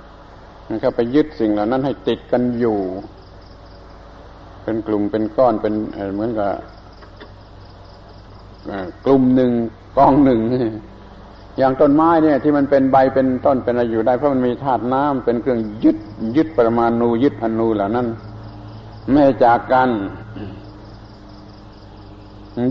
[0.00, 2.78] ำมันก็ไปยึดสิ่งเหล่านั้นให้ติดกันอยู่
[4.62, 5.74] เป็นกลุ่มเป็นก้อนเป็น
[6.14, 6.50] เหมือนกับ
[9.04, 9.50] กลุ่มหนึ่ง
[9.96, 10.40] กองหนึ่ง
[11.58, 15.96] อย่างต้นไม้เนี่ย ที่มันเป็นใบเป็นต้นเป็นอะไรอยู่ได้เพราะมันมีธาตุน้ำเป็นเครื่องยึด
[16.36, 18.06] ยึดปรมาณูยึดอนูเหล่านั้น
[19.12, 19.90] ไม่จากกัน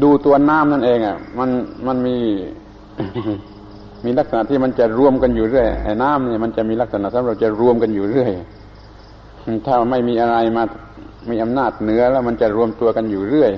[0.04, 1.50] ดูตัวน้ำนั่นเองอะ มัน
[1.88, 2.16] มันมี
[4.06, 8.32] มีลักษณะที่มันจะรวมกันอยู่เรื่อยไอ้น้ำเนี่ยมันจะมีลักษณะสำหรับจะรวมกันอยู่เรื่อย
[9.66, 10.64] ถ้าไม่มีอะไรมา
[11.32, 13.52] มีอำนาจเหนือแล้วมันจะรวมตัวกันอยู่เรื่อย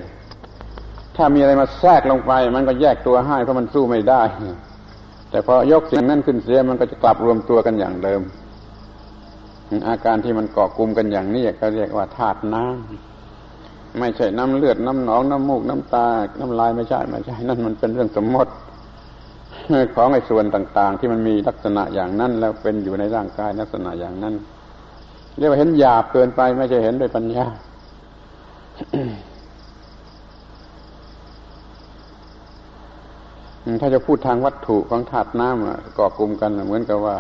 [1.16, 4.22] ถ้ามีอะไรมาแทรกลงไป มันก็แยกตัวให้เพราะมันสู้ไม่ได้
[5.30, 8.22] แต่พอยกสิ่งนั้นขึ้นเสียมันก็จะกลับรวมตัวกันอย่างเดิม
[9.88, 16.08] อาการที่มันเกาะกลุ่มกันอย่างนี้เขาเรียกว่าธาตุน้ำไม่ใช่น้ำเลือดน้ำหนองน้ำมูกน้ำตา
[16.40, 18.52] น้ำลายไม่ใช่ไม่ใช่นั่นมันเป็นเรื่องสมมติ
[19.96, 24.34] ของไอ้ส่วนต่าง ๆ ที่มันมีลักษณะอย่างนั้น แล้วเป็นอยู่ในร่างกายลักษณะอย่างนั้น
[25.38, 27.46] เรียกว่าเห็นหยาบเกินไปไม่ใช่เห็นด้วยปัญญา
[33.82, 37.18] ถ้าจะพูดทางวัตถุของถาดน้ำก่อกลุ่มกันเหมือนกับว่า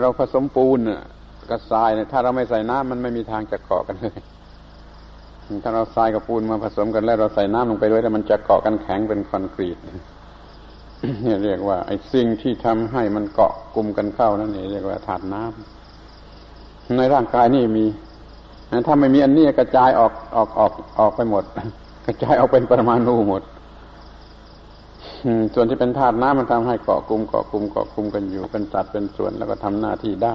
[0.00, 0.78] เราผสมปูน
[1.50, 4.18] กับทรายถ้าเราไม่ใส่น้ำมันไม่มีทางจะเกาะกันเลย
[5.62, 9.78] ถ้าเราทรายกับปูนมาผสมกันแล้วเราใส่น้ำลงไปด้วยแล้วมันจะเกาะกันแข็งเป็นคอนกรีต
[11.24, 15.83] นี่เรียกว่าไอ้สิ่งที่ทำให้มันเกาะกลุ่มกันเข้านั่นเองเรียกว่าถาดน้ำ
[16.96, 17.84] ในร่างกายนี่มี
[18.86, 21.44] ถ้าไม่มีอันนี้กระจายออกออกออกออกไปหมด
[22.06, 23.42] กระจายออกเป็นปรมาณูหมด
[25.54, 30.34] ส่วนที่เป็นธาตุน้ำมันทำให้เกาะกลุ่มเกาะกลุ่มเกาะกลุ่มกันอยู่ เป็นสัดเป็นส่วนแล้วก็ทำหน้าที่ได้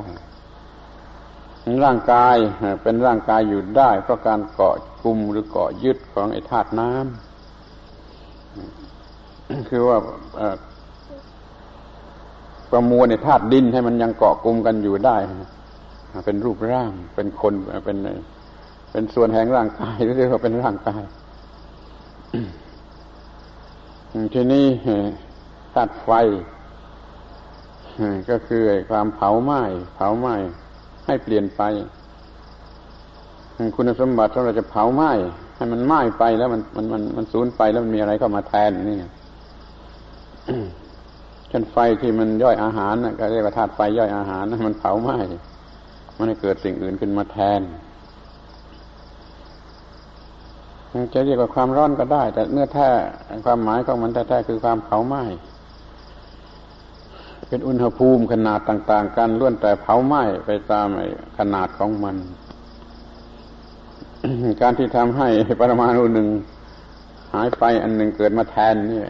[1.85, 2.35] ร่างกาย
[2.83, 9.97] เป็นร่างกายอยู่ได้ เพราะการเกาะกลุ่มหรือเกาะยึดของไอ้ธาตุน้ำคือว่า
[12.71, 15.15] ประมวลในธาตุดินให้มันยังเกาะกลุ่มกันอยู่ได้
[16.25, 17.53] เป็นรูปร่าง เป็นคน
[17.85, 17.97] เป็น
[18.91, 21.03] เป็นส่วนแห่งร่างกายเรียกว่าเป็นร่างกาย
[24.33, 24.65] ทีนี้
[25.75, 26.11] ตัดไฟ
[28.29, 29.61] ก็คือความเผาไหม้
[29.95, 30.35] เผาไหม้
[31.05, 31.61] ให้เปลี่ยนไป
[33.75, 35.11] คุณสมบัติเราจะเผาไหม้
[35.55, 38.97] ให้มันไหม้ไปแล้วมันมันมันมันสูญไปแล้วมันมีอะไรเข้ามาแทนนี่
[41.49, 45.17] เช่นไฟที่มันย่อยอาหารก็เรียกว่าธาตุไฟย่อยอาหารมันเผาไหม้
[46.19, 47.61] มันให้เกิดสิ่งอื่นขึ้นมาแทน
[51.13, 52.89] จะเรียกว่าความร้อนก็ได้ แต่เนื้อแท้
[53.45, 55.23] ความหมายของมันแท้ๆคือความเผาไหม้
[57.47, 60.87] เป็นอุณหภูมิขนาดต่าง ๆ กันล้วนแต่เผาไหม้ไปตาม
[61.37, 62.15] ขนาดของมัน
[64.61, 65.27] การที่ทำให้
[65.59, 66.27] ปรมาณูหนึ่ง
[67.33, 69.01] หายไปอันหนึ่งเกิดมาแทนนี่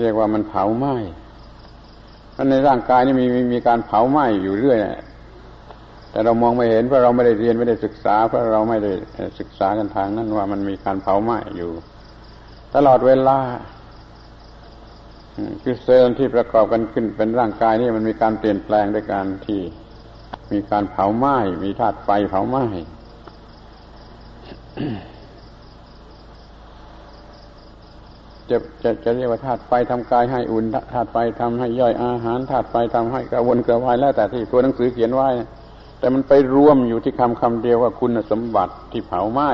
[0.00, 0.94] เรียกว่ามันเผาไหม้
[2.32, 4.78] เพราะในร่างกายนี่มีมีการเผาไหม้อยู่เรื่อย
[6.10, 8.92] แต่เรามองไม่เห็นเพราะเราไม่ได้เรียนไม่ได้ศึกษา เพราะเราไม่ได้
[9.38, 11.70] ศึกษากันทางนั้นว่ามันมีการเผาไหม้อยู่
[12.74, 13.38] ตลอดเวลา
[15.62, 19.60] คือเซลล์ที่ประกอบกันขึ้นเป็นร่างกายนี่มันมีการเปลี่ยนแปลงด้วยการที่
[20.52, 22.64] มีการเผาไหม้มีธาตุไฟเผาไหม้
[28.50, 35.28] จะจะจะเรียกว่าธาตุไฟทำกายให้อุ่นธาตุไฟทำให้ย่อยอาหารธาตุไฟทำให้กระวนกระวายแล้วแต่ที่ตัวหนังสือเขียนไว้
[36.00, 39.50] แต่มันไปรวมอยู่ที่คำคำเดียวว่าคุณสมบัติที่เผาไหม้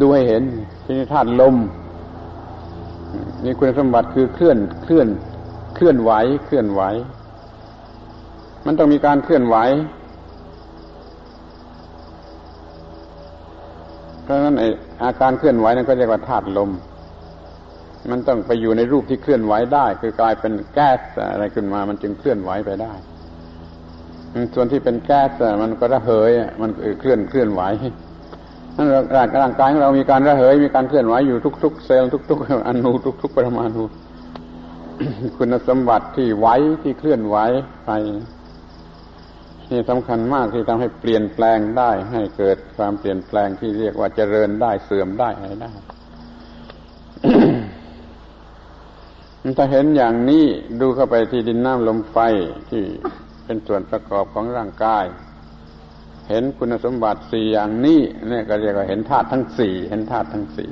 [0.00, 0.42] ดูให้เห็น
[0.84, 1.56] ที่นี่ธาตุลม
[3.44, 5.08] นี่คุณสมบัติคือเคลื่อนเคลื่อน
[5.74, 6.12] เคลื่อนไหว
[6.46, 6.82] เคลื่อนไหว
[8.66, 9.56] มันต้องมีการเคลื่อนไหว
[14.22, 14.64] เพราะฉะนั้นไอ
[15.04, 16.70] อาการเคลื่อนไหวนั้นก็เรียกว่าธาตุลม
[18.10, 21.00] มันต้องไปอยู่ในรูปที่เคลื่อนไหวได้ คือกลายเป็นแก๊ส
[21.32, 22.92] อะไรขึ้นมา มันจึงเคลื่อนไหวไปได้
[24.54, 25.30] ส่วนที่เป็นแก๊ส
[25.62, 26.70] มันก็ระเหย มัน
[27.00, 27.62] เคลื่อนเคลื่อนไหว
[28.76, 32.90] นั่นร่างร่างกายของเรามีการระเหย มีการเคลื่อนไหวอยู่ทุก ๆ เซลล์ทุก ๆอนู
[33.22, 33.84] ทุก ๆ ประมาณู
[35.36, 36.48] คุณสมบัติที่ไหว
[36.82, 37.36] ที่เคลื่อนไหว
[37.86, 37.90] ไป
[39.70, 45.70] นี่สำคัญมากที่ทำให้เปลี่ยนแปลงได้ ให้เกิดความเปลี่ยนแปลงที่เรียกว่าเจริญได้เสื่อมได้อะไรได้
[49.58, 50.44] ถ้าเห็นอย่างนี้
[50.80, 52.18] ดูเข้าไปที่ดินน้ำลมไฟ
[52.70, 52.84] ที่
[53.46, 55.04] เป็นส่วนประกอบของร่างกาย
[56.28, 60.70] เห็นคุณสมบัติสี่อย่างนี้เนี่ยก็เรียกว่าเห็นธาตุทั้งสี่เห็นธาตุทั้งสี่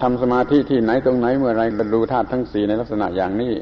[0.00, 3.54] ทำสมาธิที่ไหนตรงไหนเมื่อไรก็ดูธาตุทั้งสี่ในลักษณะอย่างนี้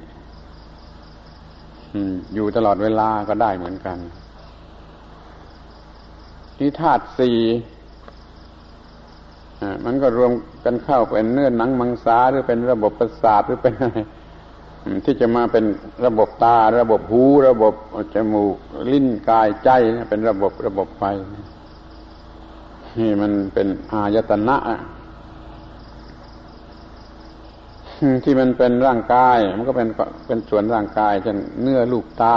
[2.35, 3.99] อยู่ตลอดเวลาก็ได้เหมือนกัน
[6.59, 7.39] ที่ธาตุสี่
[9.85, 10.33] มันก็รวม
[10.65, 13.99] กันเข้าเป็นเนื้อหนังมังสาหรือเป็นระบบประสาทหรือเป็นอะไร
[15.05, 15.65] ที่จะมาเป็น
[16.07, 17.75] ระบบตา ระบบหู ระบบ
[18.15, 18.57] จมูก
[18.93, 19.71] ลิ้นกายใจ
[20.11, 21.05] เป็นระบบระบบไฟ
[22.99, 24.57] นี่มันเป็นอายตนะ
[28.25, 29.89] ที่มันเป็นร่างกาย มันก็เป็น
[30.27, 32.37] เป็นส่วนร่างกายเช่นเนื้อลูกตา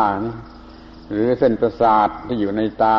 [1.10, 2.98] หรือเส้นประสาทที่อยู่ในตา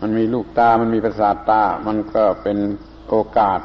[0.00, 2.58] มันมีลูกตา มันมีประสาทตา มันก็เป็น
[3.08, 3.60] โอกาส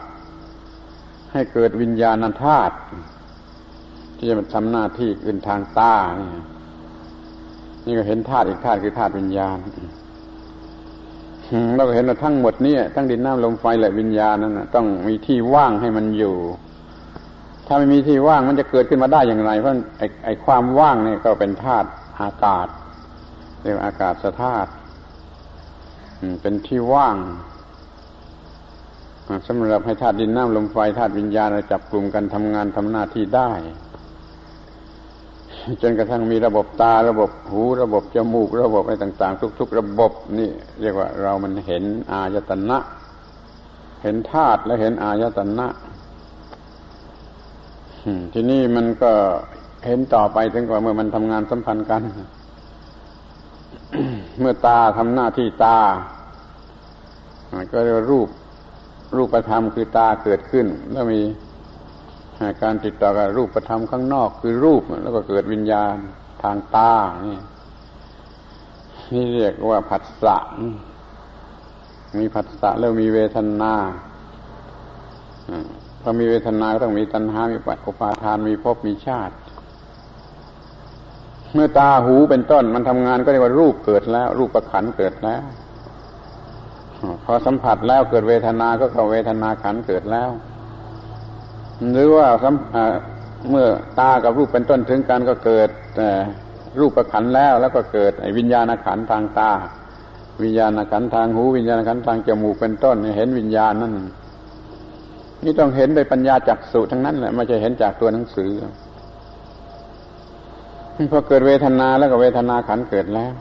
[1.32, 2.76] ให้เกิดวิญญาณธาตุ
[4.24, 6.30] ที่จะมาทำหน้าที่อื่นทางตานี่
[7.86, 9.58] นี่ก็เห็นธาตุอีกธาตุคือธาตุวิญญาณ
[11.76, 16.36] เราก็เห็นว่าทั้งหมดนี่ทั้งดินน้ำลมไฟและวิญญาณนั้นต้องมีที่ว่างให้มันอยู่
[17.68, 21.88] ถ้าไม่มีที่ว่างมันจะเกิดขึ้นมาได้อย่างไร เพราะไอ้ไอ้ความว่างนี่ก็เป็นธาตุ
[22.22, 22.68] อากาศ
[23.62, 24.70] เรียกอากาศธาตุ
[26.42, 27.16] เป็นที่ว่าง
[29.48, 33.52] สำหรับให้ธาตุดินน้ำลมไฟธาตุวิญญาณจับกลุ่มกันทำงานทำหน้าที่ได้
[35.82, 40.50] จนกระทั่งมีระบบตาระบบหู ระบบจมูก ระบบอะไรต่าง ๆ ทุก ๆ ระบบนี่
[40.82, 42.78] เรียกว่าเรามันเห็นอายตนะ
[44.04, 45.68] เห็นธาตุและเห็นอายตนะ
[48.34, 49.12] ทีนี้มันก็
[49.86, 52.02] เห็นต่อไปถึงกว่าเมื่อมันทำงานสัมพันธ์กัน
[54.40, 55.80] เมื่อตาทำหน้าที่ตา
[57.72, 58.30] ก็เรียกรูป
[59.16, 61.22] รูปธรรมคือตาเกิดขึ้น แล้วมี
[62.62, 65.96] การติดต่อกับรูปธรรมข้างนอกคือรูปแล้วก็เกิดวิญญาณ
[66.44, 66.94] ทางตา
[67.28, 67.40] นี่
[69.14, 70.38] นี่เรียกว่าผัสสะ
[72.18, 73.74] มีผัสสะแล้วมีเวทนา
[76.02, 79.36] พอมีเวทนาต้องมีตัณหา มีปัจจุปาทาน มีภพ มีชาติ
[81.54, 85.44] เมื่อตาหูเป็นต้นมันทำงานก็เรียกว่ารูปเกิดแล้ว รูปประขันเกิดแล้ว
[87.26, 90.30] พอสัมผัสแล้วเกิดเวทนา ก็เกิดเวทนาขันเกิดแล้ว
[91.92, 92.28] หรือว่า
[93.50, 93.68] เมื่อ
[94.00, 95.70] ตากับรูปเป็นต้นถึงกันก็เกิด
[96.80, 99.52] รูปประขันแล้วแล้วก็เกิดวิญญาณขันทางตา
[100.44, 103.94] วิญญาณขันทางหูวิญญาณขันทางจมูกเป็นต้นเห็นวิญญาณนั่น
[105.44, 108.52] นี่ต้องเห็นโดยปัญญาจักสุทั้งนั้นแหละไม่ใช่เห็นจากตัวหนังสือ
[111.12, 113.34] พอเกิดเวทนาแล้วก็เวทนาขันเกิดแล้ว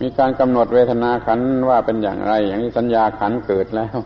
[0.00, 3.96] มีการกำหนดเวทนาขันว่าเป็นอย่างไร อย่างนี้สัญญาขันเกิดแล้ว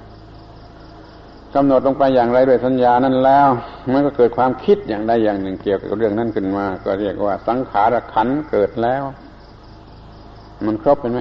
[1.55, 3.49] กำหนดลงไปอย่างไรด้วยสัญญานั้นแล้ว
[3.93, 9.03] มันก็เกิดความคิดอย่างใดอย่างหนึ่งเกี่ยวกับเรื่องนั้นขึ้นมา ก็เรียกว่าสังขารขันเกิดแล้ว
[10.67, 11.21] มันครบเป็นไหม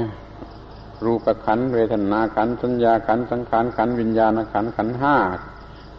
[1.06, 5.16] รูปขันเวทนาขันสัญญาขันสังขารขันวิญญาณขันขันห้า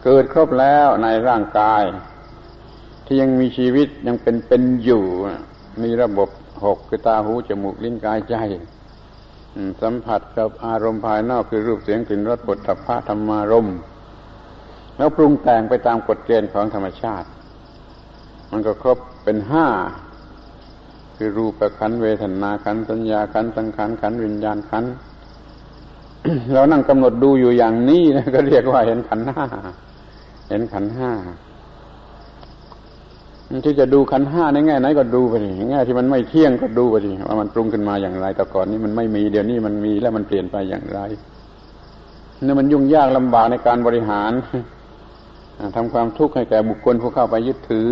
[0.03, 1.83] เกิดครบแล้วในร่างกาย
[3.05, 5.03] ที่ยังมีชีวิตยังเป็นเป็นอยู่
[5.83, 6.29] มีระบบ
[6.65, 8.35] หกคือตาหูจมูกลิ้นกายใจ
[9.81, 13.77] สัมผัสกับอารมณ์ภายนอกคือรูปเสียงกลิ่นรสบทพะธรรมารมณ์
[14.97, 17.27] แล้วปรุงแต่งไปตามกฎเกณฑ์ของธรรมชาติ
[18.51, 19.67] มันก็ครบเป็นห้า
[21.17, 24.85] คือรูปขันเวทนาขันสัญญาขันสังขารขันวิญญาณขัน
[26.53, 29.45] เรานั่งกำหนดดูอยู่อย่างนี้นะก็เรียกว่าเห็นขันห้า
[30.49, 31.11] เห็นขันห้า
[33.65, 40.99] ที่จะดูขันห้าในแง่ไหนก็ดูไปดิแง่ที่มันไม่เที่ยงก็ดูไปดิว่ามันปรุงขึ้นมาอย่างไรแต่ก่อนนี้มันไม่มีเดี๋ยวนี้มันมีแล้วมันเปลี่ยนไปอย่างไร
[42.43, 44.31] เนี่ยมันยุ่งยากลำบากในการบริหาร
[45.75, 47.87] ทำความทุกข์ให้แก่บุคคลผู้เข้าไปยึดถือ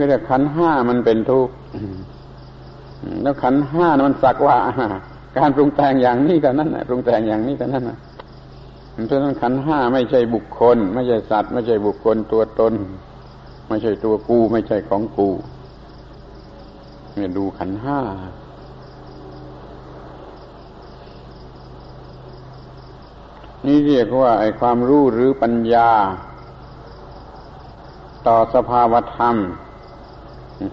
[0.00, 1.52] ก็เรียกขันห้ามันเป็นทุกข์
[3.22, 4.58] แล้วขันห้ามันสักว่า
[5.38, 7.84] การปรุงแต่งอย่างนี้แต่นั้นปรุงแต่งอย่างนี้แต่นั้น
[9.06, 12.74] เพราะนั้นขันห้าไม่ใช่บุคคล ไม่ใช่สัตว์ ไม่ใช่บุคคลตัวตน
[13.68, 15.28] ไม่ใช่ตัวกู ไม่ใช่ของกู
[17.14, 17.98] เนี่ยดูขันห้า
[23.66, 25.90] นี่เรียกว่าไอ้ความรู้หรือปัญญา
[28.26, 29.36] ต่อสภาวธรรม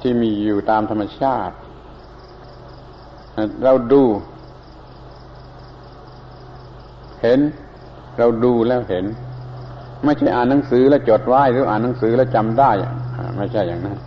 [0.02, 1.56] ที่มีอยู่ตามธรรมชาติ
[3.64, 4.04] เราดู
[7.22, 7.40] เห็น
[8.18, 9.06] เราดูแล้วเห็น
[10.04, 12.72] ไม่ใช่อ่านหนังสือแล้วจดไว้หรืออ่านหนังสือแล้วจำได้
[13.38, 13.98] ไม่ใช่อย่างนั้น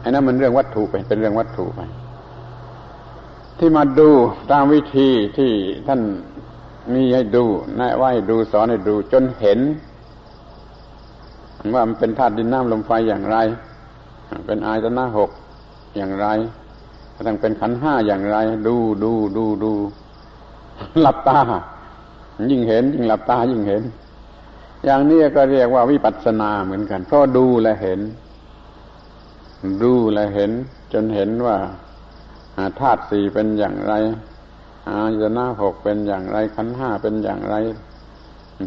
[0.00, 1.80] ไอ้นั้นมันเรื่องวัตถุไปเป็นเรื่องวัตถุไป
[3.58, 4.10] ที่มาดู
[4.52, 5.50] ตามวิธีที่
[5.86, 6.00] ท่าน
[6.94, 7.44] มีให้ดู
[7.76, 9.60] แนะว่าให้ดูสอนให้ดู จนเห็น
[11.74, 13.36] ว่ามันเป็นธาตุดินน้ำลมไฟอย่างไร
[14.46, 15.30] เป็นอายตนะหก
[15.96, 16.26] อย่างไร
[17.14, 18.36] กระทั่งเป็นขันห้าอย่างไร
[18.66, 19.72] ดูดูดูดู
[21.00, 21.38] หลับตา
[22.50, 23.82] ยิ่งเห็น ยิ่งหลับตายิ่งเห็น
[24.84, 28.00] อย่างนี้ก็เรียกว่าวิปัสสนาเหมือนกันเพราะดูและเห็น
[29.82, 30.50] ดูและเห็น
[30.92, 31.56] จนเห็นว่า
[32.80, 33.92] ธาตุสี่เป็นอย่างไร
[34.88, 37.54] อายตนะหกเป็นอย่างไรขันห้าเป็นอย่างไร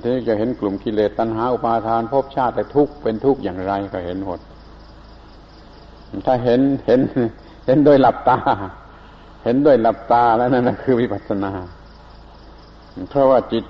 [0.01, 4.39] ทีนี้จะเห็นกลุ่มกิเลสตัณหาอุปาทานภพชาติแต่ทุกเป็นทุกอย่างไรก็เห็นหมด
[6.26, 6.99] ถ้าเห็นเห็น
[7.66, 8.38] เห็นโดยหลับตา
[9.43, 11.51] เห็นด้วยหลับตาแล้วนั่นคือวิปัสสนา
[13.09, 13.66] เพราะว่าจิต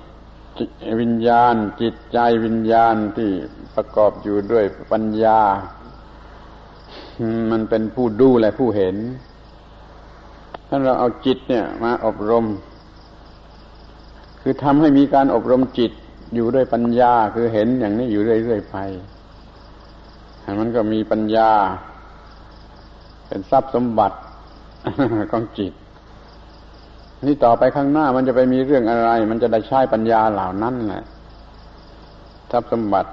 [1.02, 3.30] วิญญาณ จิตใจวิญญาณที่
[3.76, 5.40] ประกอบอยู่ด้วยปัญญา
[7.52, 8.96] มันเป็นผู้ดูและผู้เห็น
[10.76, 12.46] ถ้าเราเอาจิตเนี่ยมาอบรม
[14.42, 15.92] คือทำให้มีการอบรมจิต
[16.36, 18.76] อยู่ด้วยปัญญาคือเห็นอย่างนี้อยู่เรื่อยๆไป
[20.60, 21.52] มันก็มีปัญญา
[23.28, 24.18] เป็นทรัพย์สมบัติ
[25.32, 25.74] ของจิต
[27.26, 31.04] นี่ต่อไปข้างหน้ามันจะไปมีเรื่องอะไร มันจะได้ใช้ปัญญาเหล่านั้นแหละ
[32.52, 33.12] ทรัพย์สมบัติ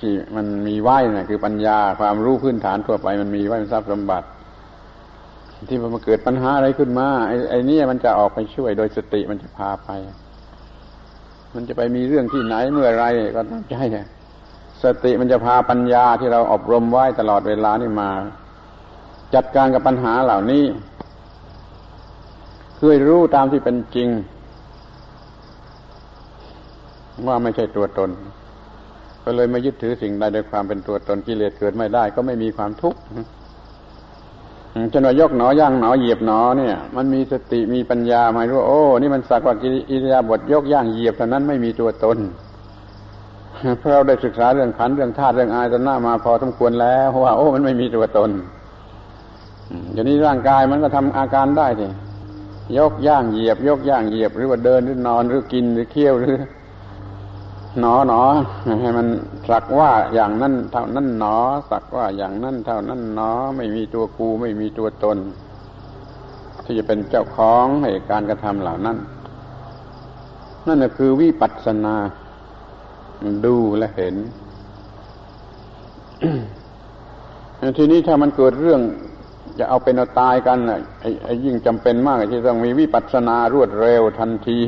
[0.00, 4.28] ที่มันมีไว้นะ่ะคือปัญญาความรู้พื้นฐานทั่วไปมันมีไว้เป็นทรัพย์สมบัติ
[5.68, 9.90] ที่มันเกิดปัญหาอะไรขึ้นมาไอ้ไอ้นี่มันจะออกไปช่วยโดยสติมันจะพาไป
[11.54, 13.04] มันจะไปมีเรื่องที่ไหนเมื่อไร
[13.36, 13.76] ก็ต้องใจ
[14.84, 18.10] สติมันจะพาปัญญาที่เราอบรมไว้ตลอดเวลานี่มา
[19.34, 20.64] จัดการกับปัญหาเหล่านี้
[22.76, 24.08] เคยรู้ตามที่เป็นจริง
[27.26, 28.10] ว่าไม่ใช่ตัวตน
[29.24, 32.98] ก็เลยไม่ยึดถือสิ่งใดโดยความเป็นตัวตนกิเลสเกิดไม่ได้ ก็ไม่มีความทุกข์
[34.92, 39.54] จนว่ายกหนอย่างหนอเหยียบหนอเนี่ย มันมีสติมีปัญญาไม่รู้โอ้ นี่มันสักว่า
[39.90, 42.18] อิริยาบถยกย่างเหยียบเท่านั้นไม่มีตัวตน
[43.78, 48.30] เพราะเราได้ศึกษาเรื่องขันเรื่องธาตุเรื่องอายตนะมาพอสมควรแล้วว่า โอ้ มันไม่มีตัวตน
[49.92, 51.86] อย่างนี้ร่างกายมันก็ทำอาการได้ที
[52.78, 56.36] ยกย่างเหยียบ ยกย่างเหยียบหรือว่าเดินหรือนอนหรือกินหรือเคี้ยวหรือ
[57.78, 58.22] หนอหนอ
[58.80, 59.06] ให้มัน
[59.48, 61.36] สักว่าอย่างนั้นเท่านั้นหนอ
[61.70, 65.18] สักว่าอย่างนั้นเท่านั้นหนอ ไม่มีตัวกูไม่มีตัวตน
[66.64, 68.96] ที่จะเป็นเจ้าของให้การกระทำเหล่านั้น
[70.66, 71.94] นั่นคือวิปัสสนา
[73.46, 74.16] ดูและเห็น
[77.78, 78.80] ทีนี้ถ้ามันเกิดเรื่อง
[79.58, 80.58] จะเอาเป็นเอาตายกัน
[81.24, 84.60] ไอ้ยิ่งจำเป็นมากที่ต้องมีวิปัสสนารวดเร็วทันที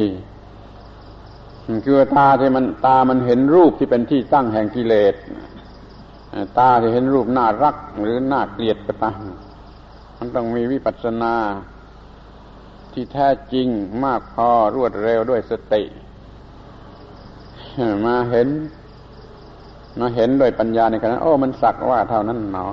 [1.84, 5.14] คือตาที่มันตามันเห็นรูปที่เป็นที่ตั้งแห่งกิเลส
[6.58, 9.20] ตาที่เห็นรูปน่ารักหรือน่าเกลียดก็ตาม
[10.18, 11.34] มันต้องมีวิปัสสนา
[12.92, 13.68] ที่แท้จริง
[14.04, 15.82] มากพอรวดเร็วด้วยสติ
[18.06, 18.48] มาเห็น
[19.98, 22.66] มาเห็นโดยปัญญาในขณะโอ้มันสักว่าเท่านั้นหนอ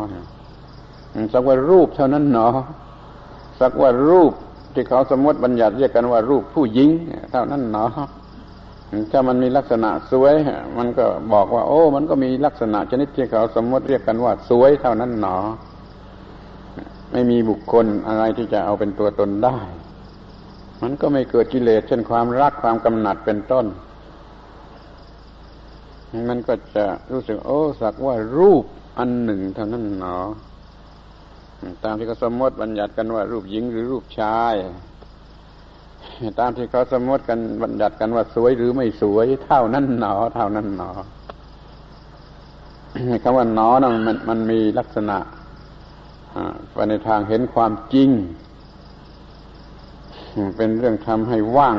[1.34, 2.48] สักว่ารูปเท่านั้นหนอ
[3.60, 4.34] สักว่ารูป
[4.74, 6.90] ที่เขาสมมติบัญญัติเรียกกันว่ารูปผู้หญิง
[7.32, 7.86] เท่านั้นหนอ
[9.12, 10.36] ถ้ามันมีลักษณะสวย
[10.78, 15.38] มันก็บอกว่า โอ้ มันก็มีลักษณะชนิดที่เขาสมมติเรียกกันว่าสวยเท่านั้นหนอ
[17.12, 19.58] ไม่มีบุคคลอะไรที่จะเอาเป็นตัวตนได้
[20.82, 23.66] มันก็ไม่เกิดกิเลสเช่นความรักความกำหนัดเป็นต้น
[26.30, 28.64] มันก็จะรู้สึก โอ้ สักว่ารูป
[29.00, 30.18] อันหนึ่งเท่านั้นหนอ
[31.84, 34.56] ตามที่เขาสมมติบัญญัติกันว่ารูปหญิงหรือรูปชาย
[36.40, 40.90] ตามที่เขาสมมติกันบัญญัติกันว่าสวยหรือไม่สวย เท่านั้นหนอ เท่านั้นหนอ
[43.24, 45.18] คำว่าหนอนะมันมันมีลักษณะ
[46.74, 48.10] ไปในทางเห็นความจริง
[50.58, 51.78] เป็นเรื่องทำให้ว่าง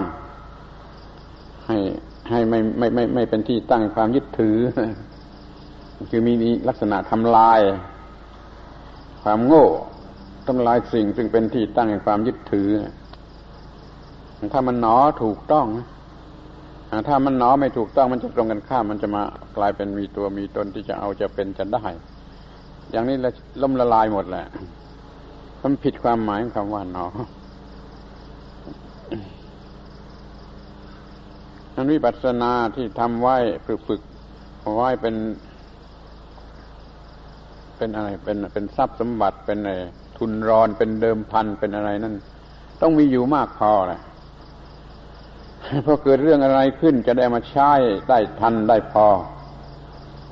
[1.66, 1.76] ให้
[2.30, 4.57] ให้ไม่ไม่ไม่ไม่เป็นที่ตั้งความยึดถือ
[6.11, 6.32] คือมี
[6.68, 7.61] ลักษณะทำลาย
[9.22, 9.66] ความโง่
[10.47, 12.68] ทำลายสิ่งซึ่งเป็นที่ตั้งแห่งความยึดถือ
[14.53, 15.66] ถ้ามันหนอถูกต้อง
[17.09, 19.22] ถ้ามันหนอไม่ถูกต้องมันจะตรงกันข้ามมันจะมา
[19.57, 21.84] กลายเป็นมีตัวมีตนที่จะเอาจะเป็นจะได้
[22.91, 23.30] อย่างนี้ละ
[23.62, 24.47] ล่มละลายหมดแหละ
[25.62, 27.07] มันผิดความหมายของคำว่าหนอ
[31.74, 33.36] นั้นวิปัสสนาที่ทำไว้
[33.66, 34.01] ฝึกฝึก
[34.76, 35.14] ไว้เป็น
[37.76, 39.72] เป็นอะไร เป็นเป็นทรัพย์สมบัติเป็นอะไร
[40.18, 42.14] ทุนรอนเป็นเดิมพันเป็นอะไรนั่น
[42.80, 44.01] ต้องมีอยู่มากพอแหละ
[45.86, 47.72] พอเกิดเรื่องอะไรขึ้นจะได้มาใช้
[48.08, 49.08] ได้ทันได้พอ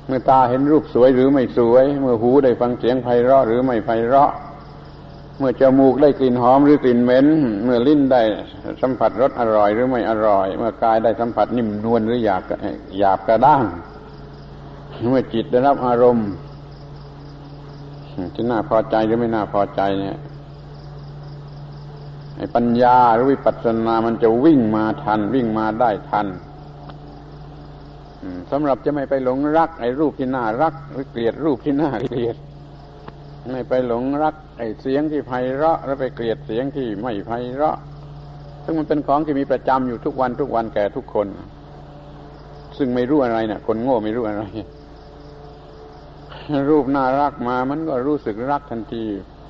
[0.07, 4.31] เมื่อตาเห็นรูปสวยหรือไม่สวย เมื่อหูได้ฟังเสียงไพเราะหรือไม่ไพเราะ
[5.37, 7.27] เมื่อจมูกได้กลิ่นหอมหรือกลิ่นเหม็น
[7.63, 8.21] เมื่อลิ้นได้
[8.81, 12.43] สัมผัสรสอร่อยหรือไม่อร่อย เมื่อกายได้สัมผัสนิ่มนวลหรือหยาบ
[12.99, 13.63] หยาบกระด้าง
[15.09, 16.29] เมื่อจิตได้รับอารมณ์
[18.35, 20.17] ที่น่าพอใจหรือไม่น่าพอใจเนี่ย
[22.39, 26.27] ไอ้ปัญญาหรือวิปัสสนามันจะวิ่งมาทัน วิ่งมาได้ทัน
[28.51, 32.35] สำหรับจะไม่ไปหลงรัก ไอ้รูปที่น่ารัก หรือเกลียดรูปที่น่าเกลียด
[33.51, 37.77] ไม่ไปหลงรัก ไอ้เสียงที่ไพเราะ แล้วไปเกลียดเสียงที่ไม่ไพเราะ
[38.63, 41.27] ซึ่งมันเป็นของที่มีประจำอยู่ทุกวันทุกวันแก่ทุกคน
[42.77, 44.43] ซึ่งไม่รู้อะไรเนะ่ะ คนโง่ไม่รู้อะไร
[46.69, 49.03] รูปน่ารักมามันก็รู้สึกรักทันที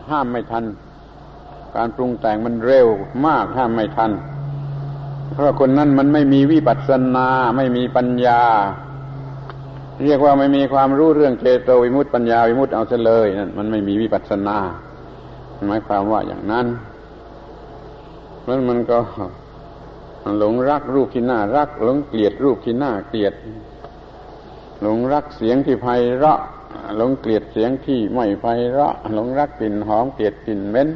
[0.09, 0.63] ห้ามไม่ทัน
[1.75, 2.87] การปรุงแต่งมันเร็ว
[3.25, 4.11] มากห้ามไม่ทัน
[5.33, 8.41] เพราะคนนั้นมันไม่มีวิปัสสนาไม่มีปัญญา
[10.03, 14.57] เรียกว่าไม่มีความรู้เรื่องเจโตวิมุตติปัญญาวิมุตติเอาเสเลยนั่นมันไม่มีวิปัสสนา
[15.67, 16.67] หมายความว่าอย่างนั้น
[18.45, 18.99] แล้วมันก็
[20.39, 23.33] หลงรักรูปที่น่ารักหลงเกลียดรูปที่น่าเกลียด
[24.81, 26.39] หลงรักเสียงที่ไพเราะ
[26.97, 30.89] หลงเกลียดเสียงที่ไม่ไพเราะหลงรักกลิ่นหอมเกลียดกลิ่นเหม็น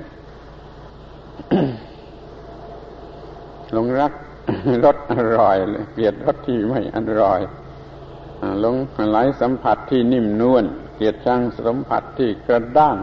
[3.72, 4.14] หลงรัก
[4.84, 5.58] รสอร่อย
[5.94, 7.40] เกลียดรสที่ไม่อร่อย
[8.62, 8.76] หลง
[9.10, 10.64] ไหลสัมผัสที่นิ่มนวล
[10.96, 12.98] เกลียดชังสัมผัสที่กระด้าง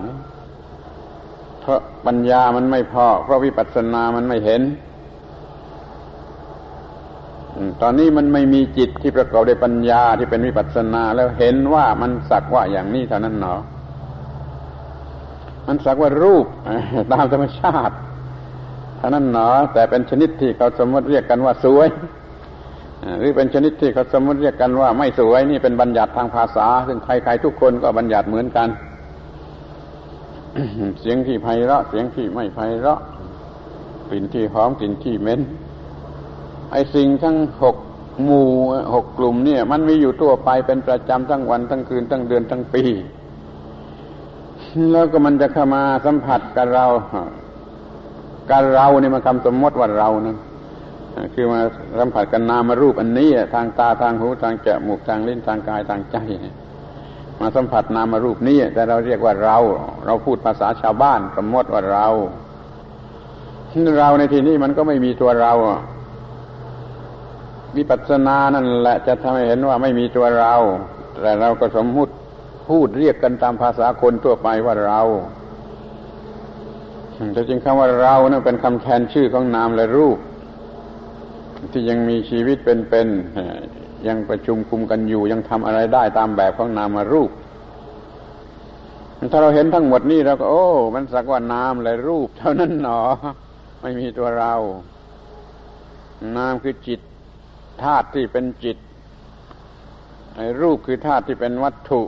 [1.60, 4.62] เพราะปัญญามันไม่พอ เพราะวิปัสสนามันไม่เห็น
[7.80, 13.54] ตอนนี้มันไม่มีจิตที่ประกอบด้วยปัญญาที่เป็นวิปัสสนา แล้วเห็นว่ามันสักว่าอย่างนี้เท่านั้นหนอ
[15.66, 16.46] มันสักว่ารูป
[17.12, 17.94] ตามธรรมชาติ
[19.00, 21.88] เท่านั้นหนอแต่เป็นชนิดที่เขาสมมติเรียกกันว่าสวย
[23.18, 28.68] หรือเป็นชนิดที่เขาสมมติเรียกกันว่าไม่สวยนี่เป็นบัญญัติทางภาษา ซึ่งใครๆทุกคนก็บัญญัติเหมือนกัน
[31.00, 33.00] เสียงที่ไพเราะเสียงที่ไม่ไพเราะ
[34.08, 35.40] กลิ่นที่หอมกลิ่นที่เหม็น
[36.72, 37.76] ไอสิ่งทั้งหก
[38.24, 38.48] หมู่
[38.94, 42.82] หกกลุ่มเนี่ย มันมีอยู่ทั่วไปเป็นประจำทั้งวันทั้งคืนทั้งเดือนทั้งปี
[44.92, 46.84] แล้วก็มันจะเข้ามาสัมผัสกับเรา
[48.50, 50.36] การเราเนี่ยมันคำสมมติว่าเรานะ
[51.34, 51.60] คือมา
[51.98, 56.16] สัมผัสกันนามารูปอันนี้ทางตาทางหูทางจมูกทางลิ้นทางกายทางใจ
[57.40, 59.58] มาสัมผัสนามารูปนี้แต่เราเรียกว่าเรา
[60.06, 62.06] เราพูดภาษาชาวบ้านสมมติว่าเรา
[63.98, 65.52] เราในที่นี้มันก็ไม่มีตัวเรา
[67.76, 70.54] วิปัสสนานั่นแหละจะทำให้เห็นว่าไม่มีตัวเรา
[71.20, 72.12] แต่เราก็สมมุติ
[72.68, 75.00] พูดเรียกกันตามภาษาคนทั่วไปว่าเรา
[77.32, 80.18] แต่จริงคำว่าเรานั่เป็นคำแทนชื่อของนามและรูป
[81.72, 87.30] ที่ยังมีชีวิตเป็นๆยังประชุมคุมกันอยู่ ยังทำอะไรได้ตามแบบของนามารูป
[89.32, 93.00] ถ้าเราเห็นทั้งหมดนี่เราก็ โอ้ มันสักว่านามและรูป เท่านั้นหนอ
[93.82, 94.54] ไม่มีตัวเรา
[96.36, 97.00] นามคือจิต
[97.82, 98.76] ธาตุที่เป็นจิต
[100.60, 102.02] รูปคือธาตุที่เป็นวัตถุ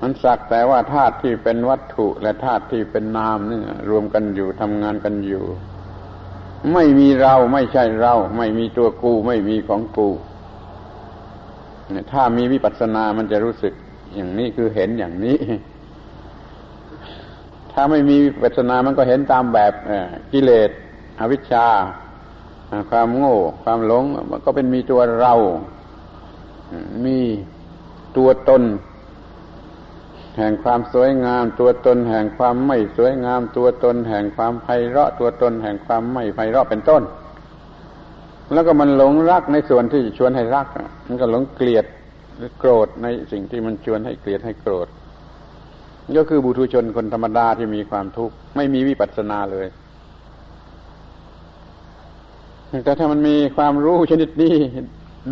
[0.00, 5.44] มันสักแต่ว่าธาตุที่เป็นวัตถุและธาตุที่เป็นนามนี่รวมกันอยู่ทำงานกันอยู่
[6.74, 10.08] ไม่มีเราไม่ใช่เรา ไม่มีตัวกูไม่มีของกู
[12.12, 13.74] ถ้ามีวิปัสสนามันจะรู้สึก
[14.14, 15.38] อย่างนี้คือเห็นอย่างนี้
[17.72, 19.72] ถ้าไม่มีวิปัสสนามันก็เห็นตามแบบ
[20.32, 20.70] กิเลส
[21.18, 21.66] อวิชชา
[22.90, 25.34] ความโง่ ความหลงมันก็เป็นมีตัวเรา
[27.04, 27.18] มี
[28.16, 28.62] ตัวตน
[30.38, 37.02] แห่งความสวยงาม ตัวตนแห่งความไม่สวยงาม ตัวตนแห่งความไพเราะ ตัวตนแห่งความไม่ไพเราะเป็นต้น
[38.52, 40.66] แล้วก็มันหลงรักในส่วนที่ชวนให้รัก
[41.06, 41.86] มันก็หลงเกลียด
[42.36, 44.88] หรือโกรธในสิ่งที่มันชวนให้เกลียดให้โกรธ
[46.18, 49.66] ก็คือบุตุชนคนธรรมดาที่มีความทุกข์ไม่มีวิปัสสนาเลย
[52.84, 54.54] แต่ถ้ามันมีความรู้ชนิดนี้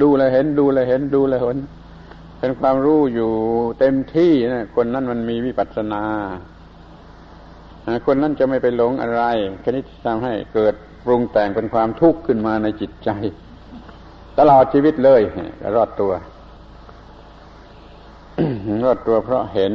[0.02, 1.58] ดูเลยเห็นดูเลยเห็นดูเลยเห็น
[2.38, 3.30] เป็นความรู้อยู่
[3.78, 6.04] เต็มที่นะคนนั้นมันมีวิปัสสนา
[8.06, 9.22] คนนั้นจะไม่ไปหลงอะไร
[9.64, 10.74] ชนิดทำให้เกิด
[11.04, 13.10] ปรุงแต่งเป็นความทุกข์ขึ้นมาในจิตใจ
[14.38, 15.20] ตลอดชีวิตเลย
[15.76, 16.12] รอดตัว
[18.84, 19.72] รอดตัวเพราะเห็น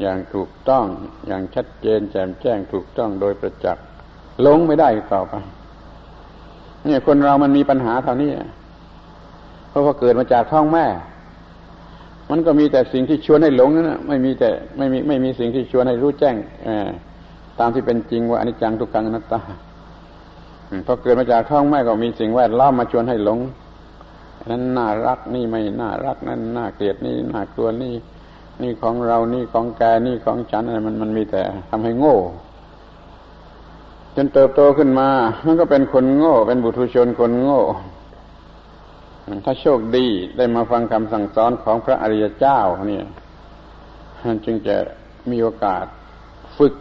[0.00, 0.84] อย่างถูกต้อง
[1.26, 3.84] อย่างชัดเจนแจ่มแจ้งถูกต้องโดยประจักษ์
[4.42, 5.34] หลงไม่ได้ต่อไป
[6.84, 8.30] เนี่ยคนเรามันมีปัญหาเท่านี้
[9.74, 10.86] เพราะว่าเกิดมาจากท้องแม่
[12.30, 16.36] มันก็มีแต่สิ่งที่ชวนให้หลงนั่นไม่มีแต่ไม่มีไม่มีสิ่งที่ชวนให้รู้แจ้ง
[17.58, 19.40] ตามที่เป็นจริงว่าอนิจจังทุกขังอนัตตา
[20.86, 23.38] พอเกิดมาจากท้องแม่ก็มีสิ่งแวดล้อมมาชวนให้หลง
[24.50, 27.94] นั้นน่ารักนี่ไม่น่ารักนั่นน่าเกลียดนี่น่ากลัวนี่
[28.62, 32.16] นี่ของเรานี่ของแกนี่ของฉันอะไรมันมันมีแต่ทำให้โง่
[34.14, 35.08] จนเติบโตขึ้นมา
[35.46, 37.60] มันก็เป็นคนโง่ เป็นบุตุชนคนโง่
[39.44, 40.06] ถ้าโชคดี
[40.36, 43.04] ได้มาฟังคำสั่งสอนของพระอริยเจ้าเนี่ย
[44.44, 44.76] จึงจะ
[45.30, 45.84] มีโอกาส
[46.56, 46.74] ฝึก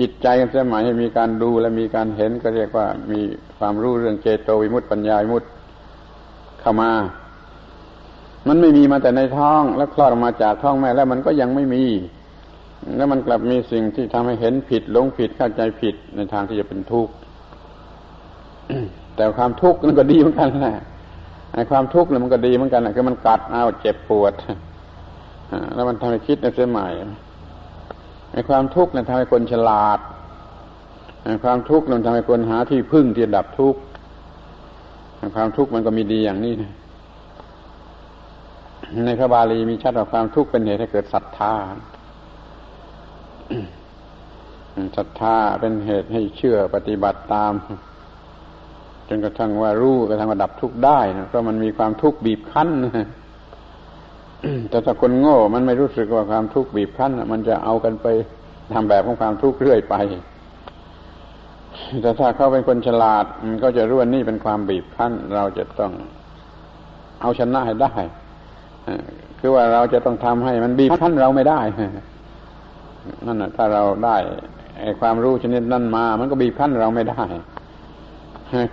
[0.00, 3.20] จิตใจกันสมัยให้มีการดูและมีการเห็นก็เรียกว่ามี
[3.58, 5.48] ความรู้เรื่องเจโตวิมุตติปัญญาวิมุตติ
[6.60, 6.90] เข้ามา
[8.48, 11.84] มันไม่มีมาแต่ในท้องแล้วคลอดออกมาจากท้องแม่แล้วมันก็ยังไม่มี
[12.96, 17.12] แล้วมันกลับมีสิ่งที่ทำให้เห็นผิดหลงผิดเข้าใจผิดในทางที่จะเป็นทุกข์
[19.16, 20.76] แต่ความทุกข์นั่นก็ดีเหมือนกันแหละ
[21.54, 24.32] ไอ้ความทุกข์เนี่ยมันก็ดีเหมือนกันคือมันกัดเอาเจ็บปวด
[25.74, 26.86] แล้วมันทำให้คิดในเส้นใหม่
[28.32, 29.98] ไอ้ความทุกข์เนี่ยทำให้คนฉลาด
[31.24, 33.80] ไอ้ความทุกข์มันทำให้คนหาที่พึ่งที่ดับทุกข์
[35.36, 36.72] ความทุกข์มันก็มีดีอย่างนี้นะ
[39.06, 41.54] ในพระบาลีมีชัดว่าความทุกข์เป็นเหตุให้เกิดศรัทธา
[44.96, 47.52] ศรัทธาเป็นเหตุให้เชื่อปฏิบัติตาม
[49.16, 52.68] นกระทั่งว่ารู้กระทั่งว่าดับทุกข์ได้นะเพราะมันมีความทุกข์บีบคั้น
[54.70, 58.06] แต่ถ้าคนโง่ มันไม่รู้สึกว่าความทุกข์บีบคั้นมันจะเอากันไป
[58.72, 59.94] ทำแบบของความทุกข์เรื่อยไป
[62.02, 65.92] แต่ถ้าเขาเป็นคนฉลาดมันก็จะรู้ว่านี่เป็นความบีบคั้น เราจะต้อง
[67.20, 67.92] เอาชนะให้ได้
[69.38, 71.60] คือว่าเราจะต้องทำให้มันบีบคั้นเราไม่ได้
[73.26, 74.16] นั่นแหะถ้าเราได้
[74.80, 77.22] ไอ้ความรู้ชนิดนั้นมา มันก็บีบคั้นเราไม่ได้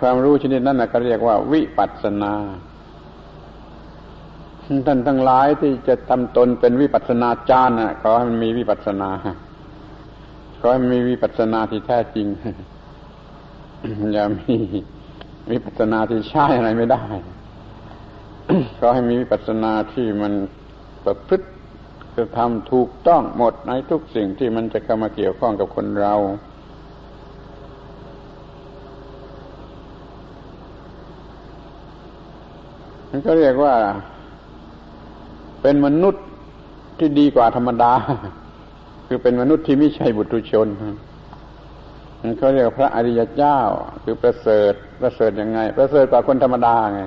[0.00, 2.32] ความรู้ชนิดนั้นนะก็เรียกว่า วิปัสสนา
[4.86, 9.10] ท่านทั้งหลายที่จะทำตนเป็นวิปัสนาจารย์นะขอให้มันมีวิปัสนา
[10.60, 12.26] ขอให้มีวิปัสนาที่แท้จริง
[14.12, 14.56] อย่ามี
[15.50, 17.04] วิปัสนาที่ใช่อะไรไม่ได้
[18.78, 20.32] ขอให้มีวิปัสสนาที่มัน
[21.04, 21.46] ประพฤติ
[22.16, 26.14] จะทำถูกต้องหมดในทุกสิ่งที่มันจะเข้ามาเกี่ยวข้องกับคนเรา
[33.10, 33.74] มันก็เรียกว่า
[35.62, 36.24] เป็นมนุษย์
[36.98, 37.92] ที่ดีกว่าธรรมดา
[39.06, 40.68] คือเป็นมนุษย์ที่ไม่ใช่บุตรชน
[42.20, 43.58] มันเขาเรียกพระอริยเจ้า
[44.04, 47.02] คือประเสริฐประเสริฐยังไง ประเสริฐกว่าคนธรรมดาไง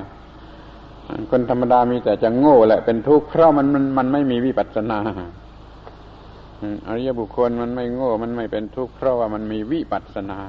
[1.31, 4.99] คนธรรมดามีแต่จะโง่แหละเป็นทุกข์เพราะมันมันมันไม่มีวิปัสสนา
[6.87, 10.39] อริยบุคคลมันไม่โง่ มันไม่เป็นทุกข์เพราะว่ามันมีวิปัสสนา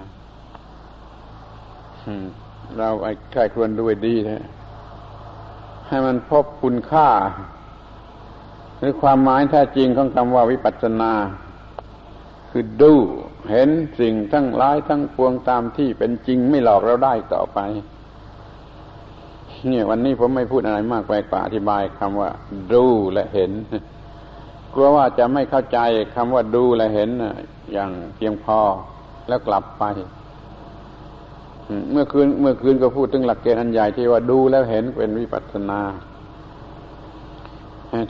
[2.78, 4.36] เราไอ้ใครควรด้วยดีแท้
[5.94, 7.08] ให้มันพบคุณค่า
[8.78, 11.12] หรือความหมายแท้จริงของคำว่าวิปัสสนา
[12.50, 12.94] คือดู
[13.50, 13.68] เห็น
[14.00, 17.58] สิ่งทั้งหลายทั้งปวงตามที่เป็นจริงไม่หลอกเราได้ต่อไป
[19.68, 22.30] เนี่ย วันนี้ผมไม่พูดอะไรมากไปกว่าอธิบายคำว่า
[22.72, 23.50] ดูและเห็น
[24.74, 25.78] กลัวว่าจะไม่เข้าใจ
[26.14, 27.10] คำว่าดูและเห็น
[27.72, 28.60] อย่างเพียงพอ
[29.28, 29.84] แล้วกลับไป
[31.92, 35.80] เมื่อคืนเมื่อคืนก็พูดถึงหลักเกณฑ์อันใหญ่ที่ว่าดูแล้วเห็นเป็นวิปัสสนา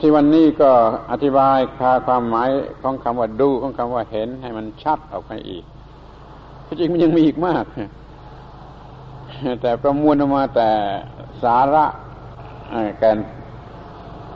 [0.01, 0.71] ที่วันนี้ก็
[1.11, 2.49] อธิบายคาความหมาย
[2.81, 5.63] ของคำว่าดูของคำว่าเห็นให้มันชัดออกไปอีก
[6.79, 7.65] จริงมันยังมีอีกมาก
[9.61, 10.69] แต่ประมวลออกมาแต่
[11.43, 11.85] สาระ
[12.99, 13.17] แกน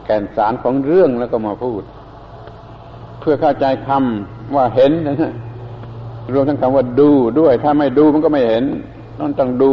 [0.06, 1.84] แกนสารของเรื่องแล้วก็มาพูด
[3.20, 5.34] เพื่อเข้าใจคำว่าเห็นนะ
[6.34, 8.66] รวมทั้งคำว่าดูด้วย ถ้าไม่ดูมันก็ไม่เห็น
[9.20, 9.72] ต้องต้องดู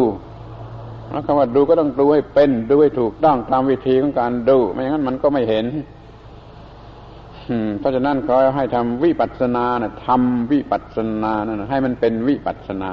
[1.10, 5.66] แล้วคำว่าดูก็ต้องดูให้เป็นดูให้ถูกต้องตามวิธีของการดู ไม่อย่างนั้นมันก็ไม่เห็น
[7.78, 12.90] เพราะฉะนั้นเขอให้ทำวิปัสสนานะทำวิปัสสนานะให้มันเป็นวิปัสสนา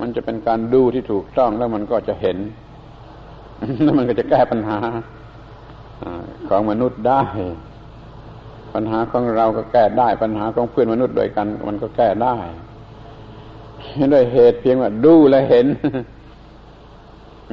[0.00, 2.38] มันจะเป็นการดูที่ถูกต้องแล้วมันก็จะเห็น
[3.82, 4.78] แล้วมันก็จะแก้ปัญหา
[6.48, 7.22] ของมนุษย์ได้
[8.74, 12.36] ปัญหาของเราก็แก้ได้ ปัญหาของเพื่อนมนุษย์ด้วยกัน มันก็แก้ได้
[14.12, 15.66] ด้วยเหตุเพียงว่าดูและเห็น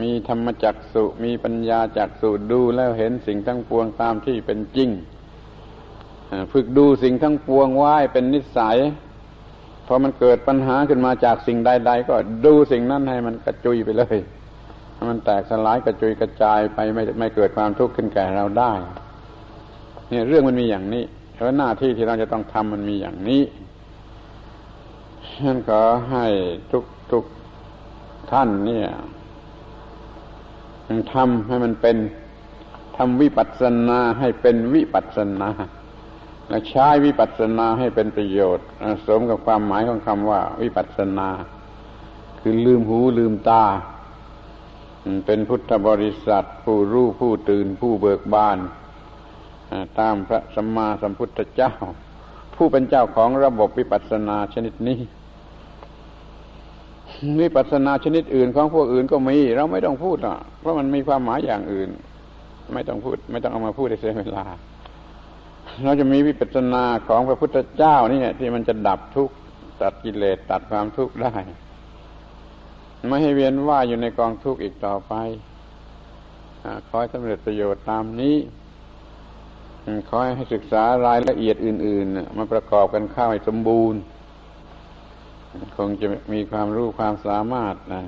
[0.02, 4.90] มีธรรมจักสุมีปัญญาจักสุดูแล้วเห็นสิ่งทั้งปวงตามที่เป็นจริง
[6.52, 8.78] ฝึกดูสิ่งทั้งปวงไว้เป็นนิสัย
[9.88, 12.16] พอมันเกิดปัญหาขึ้นมาจากสิ่งใด ๆ ก็
[12.46, 14.18] ดูสิ่งนั้นให้มันกระจุยไปเลย
[15.10, 18.72] มันแตกสลายกระจุยกระจายไปไม่ไม่เกิดความทุกข์ขึ้นแก่เราได้
[20.10, 21.04] เนี่ยเรื่องมันมีอย่างนี้
[21.44, 23.42] แล้วหน้าที่ที่เราจะต้องทำมันมีอย่างนี้
[25.38, 26.26] ฉันขอให้
[26.72, 27.24] ทุกทุก
[28.32, 28.88] ท่านเนี่ย
[31.14, 31.98] ทำให้มันเป็น
[32.98, 35.50] ทำวิปัสสนาให้เป็นวิปัสสนา
[36.50, 38.68] และใช้วิปัสสนาให้เป็นประโยชน์
[39.08, 41.30] สมกับความหมายของคำว่า วิปัสสนา
[42.40, 43.64] คือลืมหูลืมตา
[45.26, 48.58] เป็นพุทธบริษัท ผู้รู้ผู้ตื่นผู้เบิกบาน
[50.00, 51.74] ตามพระสัมมาสัมพุทธเจ้า
[52.56, 55.00] ผู้เป็นเจ้าของระบบวิปัสสนาชนิดนี้
[57.42, 61.90] วิปัสสนาชนิดอื่นของพวกอื่นก็มี เราไม่ต้องพูดอะเพราะมันมีความหมายอย่างอื่น
[62.74, 64.46] ไม่ต้องพูด ไม่ต้องเอามาพูดในเสียเวลา
[65.84, 69.36] เราจะมีวิปัสสนาของพระพุทธเจ้านี่ที่มันจะดับทุกข์
[69.82, 71.36] ตัดกิเลสตัดความทุกข์ได้
[73.10, 75.14] ไม่ให้เวียนว่ายอยู่ในกองทุกข์อีกต่อไป
[76.88, 78.36] ขอให้สำเร็จประโยชน์ตามนี้
[80.10, 84.00] ขอให้ศึกษารายละเอียดอื่น ๆ มาประกอบกันเข้าให้สมบูรณ์
[85.78, 88.02] คงจะมีความรู้ความสามารถนะ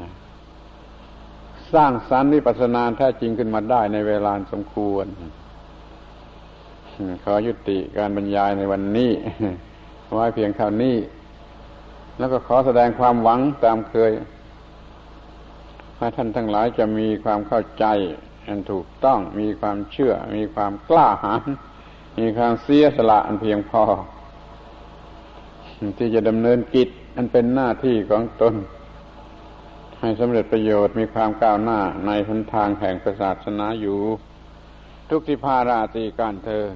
[1.74, 5.06] สร้างสรรค์วิปัสสนาแท้จริงขึ้นมาได้ในเวลาสมควร
[7.24, 9.12] ขอยุติการบรรยายในวันนี้
[10.14, 10.96] ไว้เพียงเท่านี้
[12.18, 14.12] แล้วก็ขอแสดงความหวังตามเคย
[15.98, 17.86] ให้ท่านทั้งหลายจะมีความเข้าใจ
[18.48, 21.43] อันถูกต้องมีความเชื่อ มีความกล้าหาญ
[22.20, 23.84] มีความเสียสละอันเพียงพอ
[25.98, 28.55] ที่จะดำเนินกิจ อันเป็นหน้าที่ของตน
[29.99, 33.99] ให้สำเร็จประโยชน์มีความก้าวหน้าในหนทางแห่งศาสนาอยู่
[35.09, 36.74] ทุกทิพาราตีการเทิน